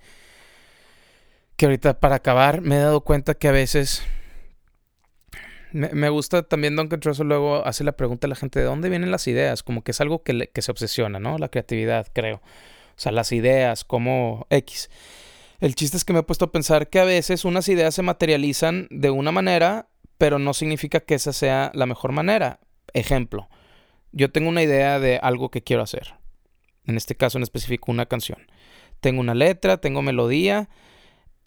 Que 1.56 1.68
ahorita 1.68 2.02
para 2.02 2.16
acabar 2.16 2.60
me 2.60 2.76
he 2.76 2.80
dado 2.80 3.00
cuenta 3.06 3.36
que 3.36 3.48
a 3.48 3.54
veces 3.54 4.04
me, 5.72 6.10
gusta 6.10 6.44
también 6.44 6.76
Don 6.76 6.90
Controso 6.90 7.24
luego 7.24 7.66
hace 7.66 7.86
la 7.86 7.94
pregunta 7.94 8.28
a 8.28 8.30
la 8.30 8.36
gente 8.36 8.60
de 8.60 8.66
dónde 8.66 8.90
vienen 8.90 9.12
las 9.12 9.30
ideas, 9.30 9.64
como 9.64 9.82
que 9.82 9.92
es 9.92 10.02
algo 10.02 10.24
que, 10.24 10.50
que 10.54 10.62
se 10.62 10.72
obsesiona, 10.72 11.22
¿no? 11.22 11.38
La 11.38 11.48
creatividad, 11.48 12.08
creo. 12.12 12.36
O 12.36 13.00
sea, 13.00 13.14
las 13.14 13.32
ideas, 13.32 13.86
como 13.86 14.46
X. 14.50 14.90
El 15.62 15.74
chiste 15.74 15.96
es 15.96 16.04
que 16.04 16.12
me 16.12 16.20
he 16.20 16.24
puesto 16.24 16.44
a 16.44 16.52
pensar 16.52 16.90
que 16.90 17.00
a 17.00 17.06
veces 17.06 17.46
unas 17.46 17.70
ideas 17.70 17.96
se 17.96 18.02
materializan 18.02 18.90
de 18.92 19.10
una 19.10 19.32
manera, 19.32 19.88
pero 20.18 20.38
no 20.38 20.54
significa 20.54 21.00
que 21.00 21.16
esa 21.16 21.32
sea 21.32 21.72
la 21.74 21.86
mejor 21.86 22.12
manera 22.12 22.60
ejemplo, 22.94 23.50
yo 24.12 24.32
tengo 24.32 24.50
una 24.50 24.64
idea 24.64 25.00
de 25.00 25.18
algo 25.18 25.50
que 25.50 25.64
quiero 25.64 25.84
hacer. 25.84 26.16
En 26.86 26.98
este 26.98 27.16
caso 27.16 27.38
en 27.38 27.44
específico 27.44 27.92
una 27.92 28.06
canción. 28.06 28.40
Tengo 29.00 29.20
una 29.20 29.36
letra, 29.36 29.78
tengo 29.78 30.02
melodía 30.02 30.70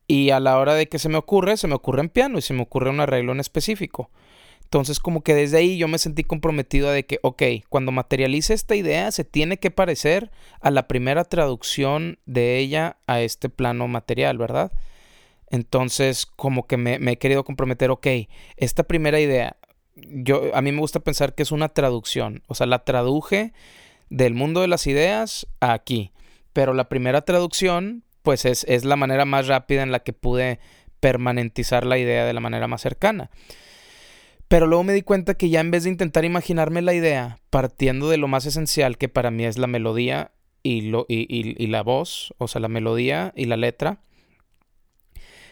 y 0.06 0.30
a 0.30 0.40
la 0.40 0.58
hora 0.58 0.74
de 0.74 0.88
que 0.88 0.98
se 0.98 1.08
me 1.08 1.18
ocurre, 1.18 1.56
se 1.56 1.68
me 1.68 1.74
ocurre 1.74 2.00
en 2.00 2.08
piano 2.08 2.38
y 2.38 2.42
se 2.42 2.52
me 2.52 2.62
ocurre 2.62 2.90
un 2.90 3.00
arreglo 3.00 3.32
en 3.32 3.40
específico. 3.40 4.10
Entonces 4.64 5.00
como 5.00 5.22
que 5.22 5.34
desde 5.34 5.58
ahí 5.58 5.78
yo 5.78 5.88
me 5.88 5.98
sentí 5.98 6.22
comprometido 6.22 6.90
de 6.92 7.04
que, 7.04 7.18
ok, 7.22 7.42
cuando 7.68 7.90
materialice 7.90 8.54
esta 8.54 8.76
idea 8.76 9.10
se 9.10 9.24
tiene 9.24 9.58
que 9.58 9.70
parecer 9.70 10.30
a 10.60 10.70
la 10.70 10.86
primera 10.86 11.24
traducción 11.24 12.18
de 12.26 12.58
ella 12.58 12.98
a 13.06 13.20
este 13.20 13.48
plano 13.48 13.88
material, 13.88 14.38
¿verdad? 14.38 14.72
Entonces 15.48 16.24
como 16.24 16.68
que 16.68 16.76
me, 16.76 17.00
me 17.00 17.12
he 17.12 17.18
querido 17.18 17.44
comprometer, 17.44 17.90
ok, 17.90 18.06
esta 18.56 18.84
primera 18.84 19.18
idea, 19.18 19.56
yo, 20.08 20.54
a 20.54 20.62
mí 20.62 20.72
me 20.72 20.80
gusta 20.80 21.00
pensar 21.00 21.34
que 21.34 21.42
es 21.42 21.52
una 21.52 21.68
traducción, 21.68 22.42
o 22.46 22.54
sea, 22.54 22.66
la 22.66 22.84
traduje 22.84 23.52
del 24.08 24.34
mundo 24.34 24.60
de 24.60 24.68
las 24.68 24.86
ideas 24.86 25.46
aquí, 25.60 26.12
pero 26.52 26.74
la 26.74 26.88
primera 26.88 27.22
traducción 27.22 28.04
pues 28.22 28.44
es, 28.44 28.64
es 28.64 28.84
la 28.84 28.96
manera 28.96 29.24
más 29.24 29.46
rápida 29.46 29.82
en 29.82 29.92
la 29.92 30.00
que 30.00 30.12
pude 30.12 30.58
permanentizar 31.00 31.86
la 31.86 31.98
idea 31.98 32.24
de 32.24 32.32
la 32.32 32.40
manera 32.40 32.68
más 32.68 32.82
cercana. 32.82 33.30
Pero 34.48 34.66
luego 34.66 34.82
me 34.82 34.92
di 34.92 35.02
cuenta 35.02 35.34
que 35.34 35.48
ya 35.48 35.60
en 35.60 35.70
vez 35.70 35.84
de 35.84 35.90
intentar 35.90 36.24
imaginarme 36.24 36.82
la 36.82 36.92
idea, 36.92 37.38
partiendo 37.50 38.08
de 38.08 38.16
lo 38.16 38.28
más 38.28 38.46
esencial 38.46 38.98
que 38.98 39.08
para 39.08 39.30
mí 39.30 39.44
es 39.44 39.58
la 39.58 39.68
melodía 39.68 40.32
y, 40.62 40.82
lo, 40.82 41.06
y, 41.08 41.66
la 41.68 41.82
voz, 41.82 42.34
o 42.36 42.48
sea, 42.48 42.60
la 42.60 42.68
melodía 42.68 43.32
y 43.36 43.44
la 43.44 43.56
letra, 43.56 44.00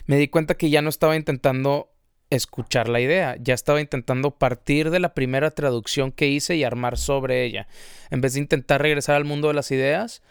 me 0.06 0.16
di 0.16 0.28
cuenta 0.28 0.56
que 0.56 0.68
ya 0.68 0.82
no 0.82 0.88
estaba 0.88 1.14
intentando 1.14 1.90
escuchar 2.30 2.88
la 2.88 3.00
idea, 3.00 3.36
ya 3.40 3.54
estaba 3.54 3.80
intentando 3.80 4.32
partir 4.32 4.90
de 4.90 5.00
la 5.00 5.14
primera 5.14 5.50
traducción 5.50 6.12
que 6.12 6.28
hice 6.28 6.56
y 6.56 6.64
armar 6.64 6.98
sobre 6.98 7.44
ella. 7.44 7.68
En 8.10 8.20
vez 8.20 8.34
de 8.34 8.40
intentar 8.40 8.82
regresar 8.82 9.16
al 9.16 9.24
mundo 9.24 9.48
de 9.48 9.54
las 9.54 9.70
ideas, 9.70 10.22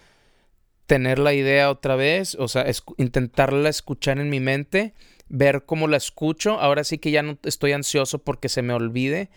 tener 0.85 1.19
la 1.19 1.33
idea 1.33 1.69
otra 1.69 1.95
vez, 1.95 2.35
o 2.35 2.47
sea, 2.47 2.65
intentarla 2.97 3.69
escuchar 3.69 4.19
en 4.19 4.29
mi 4.29 4.39
mente 4.39 4.93
ver 5.29 5.65
cómo 5.65 5.87
la 5.87 5.97
escucho. 5.97 6.59
Ahora 6.59 6.83
sí 6.83 6.97
que 6.97 7.11
ya 7.11 7.23
no 7.23 7.37
estoy 7.43 7.73
ansioso 7.73 8.19
porque 8.19 8.49
se 8.49 8.61
me 8.61 8.73
olvide. 8.73 9.29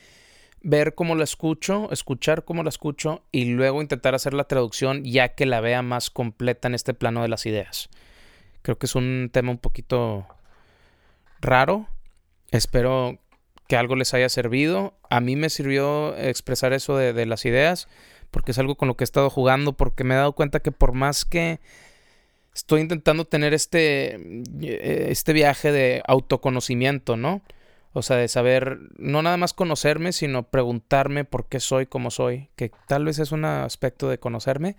Ver 0.63 0.95
cómo 0.95 1.15
la 1.15 1.25
escucho, 1.25 1.91
escuchar 1.91 2.45
cómo 2.45 2.63
la 2.63 2.69
escucho 2.69 3.23
y 3.33 3.47
luego 3.47 3.81
intentar 3.81 4.15
hacer 4.15 4.35
la 4.35 4.45
traducción 4.45 5.05
ya 5.05 5.31
que 5.31 5.47
la 5.47 5.61
vea 5.61 5.81
más 5.81 6.11
completa 6.11 6.69
en 6.69 6.75
este 6.75 6.93
plano 6.93 7.23
de 7.23 7.29
las 7.29 7.47
ideas. 7.47 7.89
Creo 8.61 8.79
que 8.79 8.85
es 8.85 8.95
un 8.95 9.31
tema 9.33 9.53
un 9.53 9.59
poquito 9.59 10.27
raro. 11.41 11.89
Espero 12.51 13.19
que 13.69 13.77
algo 13.77 13.95
les 13.97 14.15
haya 14.15 14.29
servido. 14.29 14.95
A 15.09 15.21
mí 15.21 15.37
me 15.37 15.49
sirvió 15.49 16.17
expresar 16.17 16.73
eso 16.73 16.97
de, 16.97 17.27
las 17.27 17.45
ideas 17.45 17.89
porque 18.31 18.53
es 18.53 18.59
algo 18.59 18.77
con 18.77 18.89
lo 18.89 18.97
que 18.97 19.05
he 19.05 19.07
estado 19.07 19.31
jugando, 19.31 19.73
porque 19.73 20.05
me 20.05 20.15
he 20.15 20.19
dado 20.19 20.33
cuenta 20.33 20.61
que 20.61 20.73
por 20.73 20.93
más 20.93 21.25
que 21.25 21.61
estoy 22.55 22.81
intentando 22.81 23.25
tener 23.25 23.55
este, 23.55 24.15
eh, 24.61 25.07
este 25.09 25.33
viaje 25.33 25.73
de 25.73 26.03
autoconocimiento, 26.07 27.17
¿no? 27.17 27.43
O 27.93 28.03
sea, 28.03 28.17
de 28.17 28.29
saber, 28.29 28.79
no 28.99 29.23
nada 29.23 29.37
más 29.37 29.53
conocerme, 29.53 30.13
sino 30.13 30.45
preguntarme 30.45 31.25
por 31.25 31.49
qué 31.49 31.59
soy 31.59 31.87
como 31.87 32.11
soy, 32.11 32.49
que 32.55 32.71
tal 32.87 33.05
vez 33.05 33.19
es 33.19 33.33
un 33.33 33.45
aspecto 33.45 34.09
de 34.09 34.19
conocerme, 34.19 34.77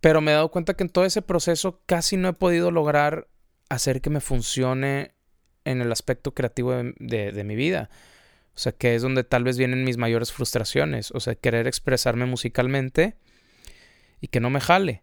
pero 0.00 0.20
me 0.20 0.32
he 0.32 0.34
dado 0.34 0.50
cuenta 0.50 0.74
que 0.74 0.84
en 0.84 0.88
todo 0.90 1.04
ese 1.04 1.20
proceso 1.20 1.82
casi 1.86 2.16
no 2.16 2.28
he 2.28 2.32
podido 2.32 2.70
lograr 2.70 3.28
hacer 3.68 4.00
que 4.00 4.10
me 4.10 4.20
funcione 4.20 5.14
en 5.64 5.80
el 5.80 5.92
aspecto 5.92 6.32
creativo 6.34 6.72
de, 6.98 7.32
de 7.32 7.44
mi 7.44 7.56
vida. 7.56 7.90
O 8.54 8.58
sea, 8.58 8.72
que 8.72 8.94
es 8.94 9.02
donde 9.02 9.24
tal 9.24 9.44
vez 9.44 9.56
vienen 9.56 9.84
mis 9.84 9.96
mayores 9.96 10.32
frustraciones. 10.32 11.10
O 11.12 11.20
sea, 11.20 11.34
querer 11.34 11.66
expresarme 11.66 12.26
musicalmente 12.26 13.16
y 14.20 14.28
que 14.28 14.40
no 14.40 14.50
me 14.50 14.60
jale 14.60 15.02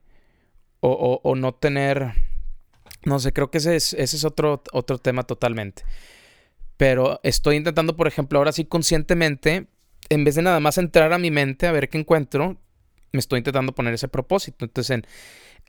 o, 0.81 1.19
o, 1.23 1.35
no 1.35 1.53
tener, 1.53 2.13
no 3.03 3.19
sé, 3.19 3.33
creo 3.33 3.51
que 3.51 3.57
ese 3.57 3.75
es, 3.75 3.93
ese 3.93 4.15
es 4.15 4.25
otro, 4.25 4.63
otro 4.71 4.97
tema 4.97 5.23
totalmente. 5.23 5.83
Pero 6.77 7.19
estoy 7.23 7.57
intentando, 7.57 7.95
por 7.95 8.07
ejemplo, 8.07 8.39
ahora 8.39 8.51
sí 8.51 8.65
conscientemente, 8.65 9.67
en 10.09 10.23
vez 10.23 10.35
de 10.35 10.41
nada 10.41 10.59
más 10.59 10.77
entrar 10.77 11.11
a 11.11 11.17
mi 11.17 11.31
mente 11.31 11.67
a 11.67 11.71
ver 11.71 11.89
qué 11.89 11.97
encuentro, 11.97 12.57
me 13.11 13.19
estoy 13.19 13.39
intentando 13.39 13.73
poner 13.73 13.93
ese 13.93 14.07
propósito. 14.07 14.65
Entonces, 14.65 14.91
en, 14.91 15.05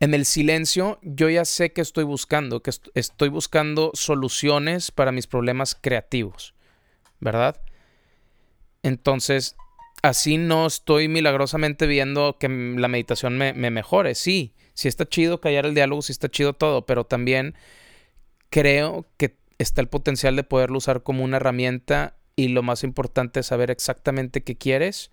en 0.01 0.15
el 0.15 0.25
silencio, 0.25 0.97
yo 1.03 1.29
ya 1.29 1.45
sé 1.45 1.73
que 1.73 1.81
estoy 1.81 2.03
buscando, 2.03 2.63
que 2.63 2.71
estoy 2.95 3.29
buscando 3.29 3.91
soluciones 3.93 4.89
para 4.89 5.11
mis 5.11 5.27
problemas 5.27 5.77
creativos, 5.79 6.55
¿verdad? 7.19 7.61
Entonces, 8.81 9.55
así 10.01 10.37
no 10.37 10.65
estoy 10.65 11.07
milagrosamente 11.07 11.85
viendo 11.85 12.37
que 12.39 12.49
la 12.49 12.87
meditación 12.87 13.37
me, 13.37 13.53
me 13.53 13.69
mejore. 13.69 14.15
Sí, 14.15 14.55
sí 14.73 14.87
está 14.87 15.07
chido 15.07 15.39
callar 15.39 15.67
el 15.67 15.75
diálogo, 15.75 16.01
sí 16.01 16.11
está 16.13 16.29
chido 16.29 16.53
todo, 16.53 16.87
pero 16.87 17.05
también 17.05 17.53
creo 18.49 19.05
que 19.17 19.37
está 19.59 19.81
el 19.81 19.87
potencial 19.87 20.35
de 20.35 20.43
poderlo 20.43 20.79
usar 20.79 21.03
como 21.03 21.23
una 21.23 21.37
herramienta 21.37 22.15
y 22.35 22.47
lo 22.47 22.63
más 22.63 22.83
importante 22.83 23.41
es 23.41 23.45
saber 23.45 23.69
exactamente 23.69 24.41
qué 24.41 24.57
quieres 24.57 25.11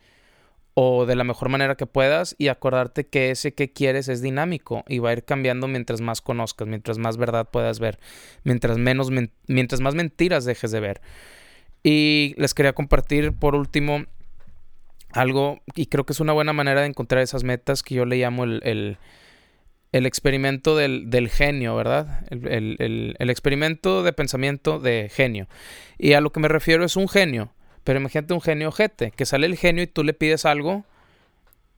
o 0.81 1.07
de 1.07 1.17
la 1.17 1.25
mejor 1.25 1.49
manera 1.49 1.75
que 1.75 1.87
puedas 1.87 2.37
y 2.39 2.47
acordarte 2.47 3.05
que 3.09 3.33
ese 3.33 3.53
que 3.53 3.73
quieres 3.73 4.07
es 4.07 4.23
dinámico 4.23 4.85
y 4.87 5.01
va 5.01 5.11
a 5.11 5.13
ir 5.13 5.25
cambiando 5.25 5.67
mientras 5.67 6.01
más 6.01 6.21
conozcas, 6.21 6.69
mientras 6.69 6.99
más 6.99 7.17
verdad 7.17 7.49
puedas 7.51 7.81
ver, 7.81 7.99
mientras 8.45 8.79
menos 8.79 9.11
mientras 9.49 9.81
más 9.81 9.97
mentiras 9.97 10.45
dejes 10.45 10.71
de 10.71 10.79
ver. 10.79 11.01
Y 11.83 12.37
les 12.37 12.55
quería 12.55 12.75
compartir 12.75 13.33
por 13.33 13.57
último 13.57 14.05
algo 15.11 15.59
y 15.75 15.87
creo 15.87 16.07
que 16.07 16.13
es 16.13 16.21
una 16.21 16.33
buena 16.33 16.53
manera 16.53 16.83
de 16.83 16.87
encontrar 16.87 17.23
esas 17.23 17.43
metas 17.43 17.83
que 17.83 17.97
yo 17.97 18.05
le 18.05 18.19
llamo 18.19 18.45
el 18.45 18.99
el 19.93 20.07
experimento 20.07 20.77
del, 20.77 21.09
del 21.11 21.29
genio, 21.29 21.75
¿verdad? 21.75 22.27
El, 22.31 22.47
el, 22.79 23.17
el, 23.19 23.31
experimento 23.31 24.03
de 24.03 24.13
pensamiento 24.13 24.79
de 24.79 25.11
genio. 25.11 25.49
Y 25.97 26.13
a 26.13 26.21
lo 26.21 26.31
que 26.31 26.41
me 26.41 26.49
refiero 26.49 26.85
es 26.85 26.97
un 26.97 27.09
genio, 27.09 27.51
pero 27.89 28.01
imagínate 28.01 28.35
un 28.35 28.43
genio 28.43 28.69
ojete, 28.69 29.13
que 29.13 29.25
sale 29.25 29.47
el 29.47 29.57
genio 29.57 29.83
y 29.83 29.87
tú 29.87 30.05
le 30.05 30.13
pides 30.13 30.45
algo 30.45 30.85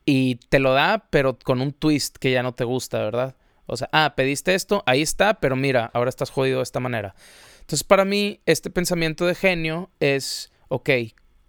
y 0.04 0.40
te 0.48 0.58
lo 0.58 0.72
da, 0.72 1.06
pero 1.08 1.38
con 1.38 1.60
un 1.60 1.72
twist 1.72 2.16
que 2.16 2.32
ya 2.32 2.42
no 2.42 2.52
te 2.52 2.64
gusta, 2.64 2.98
¿verdad? 2.98 3.36
O 3.66 3.76
sea, 3.76 3.88
ah, 3.92 4.14
pediste 4.16 4.56
esto, 4.56 4.82
ahí 4.86 5.02
está, 5.02 5.34
pero 5.34 5.54
mira, 5.54 5.88
ahora 5.94 6.08
estás 6.08 6.30
jodido 6.30 6.56
de 6.56 6.64
esta 6.64 6.80
manera. 6.80 7.14
Entonces, 7.60 7.84
para 7.84 8.04
mí, 8.04 8.40
este 8.44 8.70
pensamiento 8.70 9.24
de 9.24 9.36
genio 9.36 9.88
es, 10.00 10.50
ok, 10.66 10.90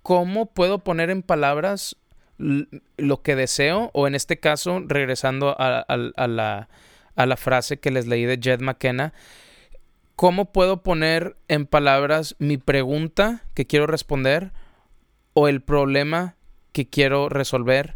¿cómo 0.04 0.46
puedo 0.46 0.84
poner 0.84 1.10
en 1.10 1.24
palabras 1.24 1.96
lo 2.38 3.24
que 3.24 3.36
deseo, 3.36 3.90
o 3.96 4.06
en 4.06 4.14
este 4.14 4.40
caso, 4.40 4.84
regresando 4.86 5.56
a, 5.58 5.88
la, 5.98 6.68
a 7.16 7.26
la 7.26 7.38
frase 7.38 7.80
que 7.80 7.90
les 7.90 8.06
leí 8.06 8.26
de 8.26 8.38
Jed 8.40 8.60
McKenna, 8.60 9.12
¿cómo 10.22 10.52
puedo 10.52 10.84
poner 10.84 11.36
en 11.48 11.66
palabras 11.66 12.36
mi 12.38 12.58
pregunta 12.58 13.42
que 13.56 13.66
quiero 13.66 13.88
responder 13.88 14.52
o 15.34 15.48
el 15.48 15.64
problema 15.64 16.36
que 16.74 16.88
quiero 16.88 17.28
resolver 17.28 17.96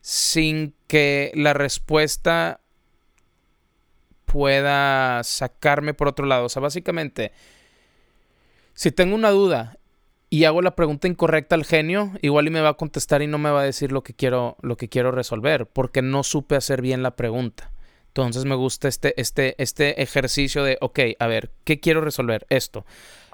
sin 0.00 0.74
que 0.88 1.30
la 1.36 1.52
respuesta 1.52 2.58
pueda 4.24 5.22
sacarme 5.22 5.94
por 5.94 6.08
otro 6.08 6.26
lado? 6.26 6.46
O 6.46 6.48
sea, 6.48 6.60
básicamente, 6.60 7.30
si 8.74 8.90
tengo 8.90 9.14
una 9.14 9.30
duda 9.30 9.78
y 10.30 10.42
hago 10.46 10.62
la 10.62 10.74
pregunta 10.74 11.06
incorrecta 11.06 11.54
al 11.54 11.64
genio, 11.64 12.10
igual 12.22 12.48
y 12.48 12.50
me 12.50 12.60
va 12.60 12.70
a 12.70 12.74
contestar 12.74 13.22
y 13.22 13.28
no 13.28 13.38
me 13.38 13.52
va 13.52 13.60
a 13.60 13.64
decir 13.64 13.92
lo 13.92 14.02
que 14.02 14.14
quiero, 14.14 14.56
lo 14.62 14.76
que 14.76 14.88
quiero 14.88 15.12
resolver, 15.12 15.66
porque 15.66 16.02
no 16.02 16.24
supe 16.24 16.56
hacer 16.56 16.82
bien 16.82 17.04
la 17.04 17.14
pregunta. 17.14 17.71
Entonces 18.12 18.44
me 18.44 18.54
gusta 18.54 18.88
este, 18.88 19.18
este, 19.18 19.54
este 19.56 20.02
ejercicio 20.02 20.62
de, 20.64 20.76
ok, 20.82 20.98
a 21.18 21.26
ver, 21.28 21.50
¿qué 21.64 21.80
quiero 21.80 22.02
resolver? 22.02 22.44
Esto. 22.50 22.84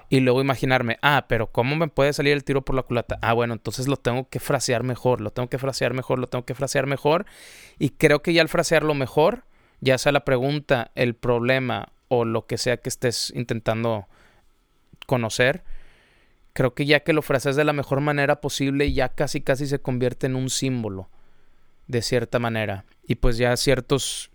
Y 0.07 0.21
luego 0.21 0.39
imaginarme, 0.39 0.97
ah, 1.01 1.25
pero 1.27 1.47
¿cómo 1.47 1.75
me 1.75 1.89
puede 1.89 2.13
salir 2.13 2.31
el 2.31 2.45
tiro 2.45 2.63
por 2.63 2.75
la 2.75 2.83
culata? 2.83 3.19
Ah, 3.21 3.33
bueno, 3.33 3.53
entonces 3.53 3.89
lo 3.89 3.97
tengo 3.97 4.29
que 4.29 4.39
frasear 4.39 4.83
mejor, 4.83 5.19
lo 5.19 5.31
tengo 5.31 5.49
que 5.49 5.57
frasear 5.57 5.93
mejor, 5.93 6.17
lo 6.17 6.27
tengo 6.27 6.45
que 6.45 6.55
frasear 6.55 6.87
mejor. 6.87 7.25
Y 7.77 7.89
creo 7.89 8.21
que 8.21 8.31
ya 8.31 8.41
al 8.41 8.47
frasearlo 8.47 8.93
mejor, 8.93 9.43
ya 9.81 9.97
sea 9.97 10.13
la 10.13 10.23
pregunta, 10.23 10.91
el 10.95 11.13
problema 11.13 11.89
o 12.07 12.23
lo 12.23 12.47
que 12.47 12.57
sea 12.57 12.77
que 12.77 12.87
estés 12.87 13.33
intentando 13.35 14.07
conocer, 15.07 15.65
creo 16.53 16.73
que 16.73 16.85
ya 16.85 17.01
que 17.01 17.11
lo 17.11 17.21
frases 17.21 17.57
de 17.57 17.65
la 17.65 17.73
mejor 17.73 17.99
manera 17.99 18.39
posible, 18.39 18.93
ya 18.93 19.09
casi 19.09 19.41
casi 19.41 19.67
se 19.67 19.79
convierte 19.79 20.27
en 20.27 20.37
un 20.37 20.49
símbolo, 20.49 21.09
de 21.87 22.01
cierta 22.01 22.39
manera. 22.39 22.85
Y 23.05 23.15
pues 23.15 23.37
ya 23.37 23.57
ciertos 23.57 24.31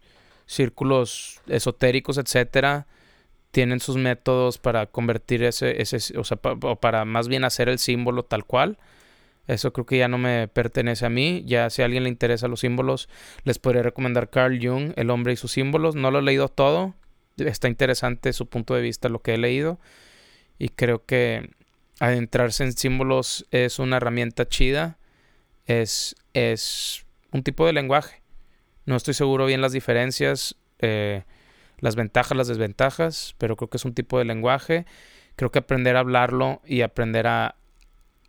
círculos 0.46 1.40
esotéricos, 1.46 2.18
etcétera, 2.18 2.86
tienen 3.50 3.80
sus 3.80 3.96
métodos 3.96 4.58
para 4.58 4.86
convertir 4.86 5.42
ese, 5.44 5.80
ese 5.80 6.18
o 6.18 6.24
sea, 6.24 6.36
para 6.36 7.04
más 7.04 7.28
bien 7.28 7.44
hacer 7.44 7.68
el 7.68 7.78
símbolo 7.78 8.24
tal 8.24 8.44
cual. 8.44 8.78
Eso 9.46 9.72
creo 9.72 9.84
que 9.84 9.98
ya 9.98 10.08
no 10.08 10.18
me 10.18 10.48
pertenece 10.48 11.06
a 11.06 11.10
mí. 11.10 11.44
Ya 11.46 11.68
si 11.70 11.82
a 11.82 11.84
alguien 11.84 12.04
le 12.04 12.08
interesa 12.08 12.48
los 12.48 12.60
símbolos, 12.60 13.08
les 13.44 13.58
podría 13.58 13.82
recomendar 13.82 14.30
Carl 14.30 14.58
Jung, 14.60 14.92
El 14.96 15.10
hombre 15.10 15.34
y 15.34 15.36
sus 15.36 15.52
símbolos. 15.52 15.94
No 15.94 16.10
lo 16.10 16.20
he 16.20 16.22
leído 16.22 16.48
todo. 16.48 16.94
Está 17.36 17.68
interesante 17.68 18.32
su 18.32 18.46
punto 18.46 18.74
de 18.74 18.80
vista, 18.80 19.08
lo 19.08 19.20
que 19.20 19.34
he 19.34 19.38
leído. 19.38 19.78
Y 20.58 20.70
creo 20.70 21.04
que 21.04 21.50
adentrarse 22.00 22.64
en 22.64 22.72
símbolos 22.72 23.46
es 23.50 23.78
una 23.78 23.98
herramienta 23.98 24.48
chida 24.48 24.98
es, 25.66 26.16
es 26.32 27.04
un 27.32 27.42
tipo 27.42 27.66
de 27.66 27.72
lenguaje. 27.72 28.22
No 28.86 28.96
estoy 28.96 29.14
seguro 29.14 29.46
bien 29.46 29.60
las 29.60 29.72
diferencias, 29.72 30.56
eh, 30.78 31.24
las 31.78 31.96
ventajas, 31.96 32.36
las 32.36 32.48
desventajas, 32.48 33.34
pero 33.38 33.56
creo 33.56 33.70
que 33.70 33.76
es 33.76 33.84
un 33.84 33.94
tipo 33.94 34.18
de 34.18 34.24
lenguaje. 34.24 34.86
Creo 35.36 35.50
que 35.50 35.58
aprender 35.58 35.96
a 35.96 36.00
hablarlo 36.00 36.60
y 36.64 36.82
aprender 36.82 37.26
a, 37.26 37.56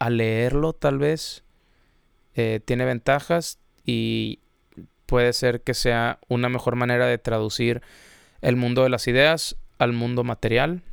leerlo 0.07 0.73
tal 0.73 0.99
vez 0.99 1.43
eh, 2.35 2.59
tiene 2.63 2.85
ventajas 2.85 3.57
y 3.83 4.39
puede 5.07 5.33
ser 5.33 5.61
que 5.61 5.73
sea 5.73 6.19
una 6.27 6.47
mejor 6.47 6.75
manera 6.75 7.07
de 7.07 7.17
traducir 7.17 7.81
el 8.41 8.55
mundo 8.55 8.83
de 8.83 8.89
las 8.89 9.07
ideas 9.07 9.57
al 9.79 9.93
mundo 9.93 10.23
material. 10.23 10.83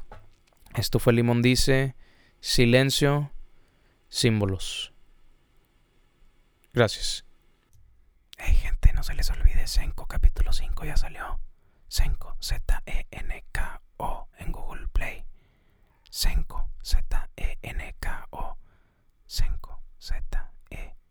Esto 0.74 0.98
fue 0.98 1.12
Limón 1.12 1.42
Dice, 1.42 1.94
silencio, 2.40 3.30
símbolos. 4.08 4.92
Gracias. 6.72 7.26
Hey 8.44 8.56
gente, 8.56 8.92
no 8.92 9.04
se 9.04 9.14
les 9.14 9.30
olvide, 9.30 9.68
Senko 9.68 10.08
capítulo 10.08 10.52
5 10.52 10.84
ya 10.84 10.96
salió. 10.96 11.38
Senko, 11.86 12.36
Z-E-N-K-O 12.42 14.28
en 14.36 14.50
Google 14.50 14.88
Play. 14.88 15.24
Senko, 16.10 16.68
Z-E-N-K-O. 16.82 18.58
Senko, 19.26 19.80
Z-E-N-K-O. 20.00 21.01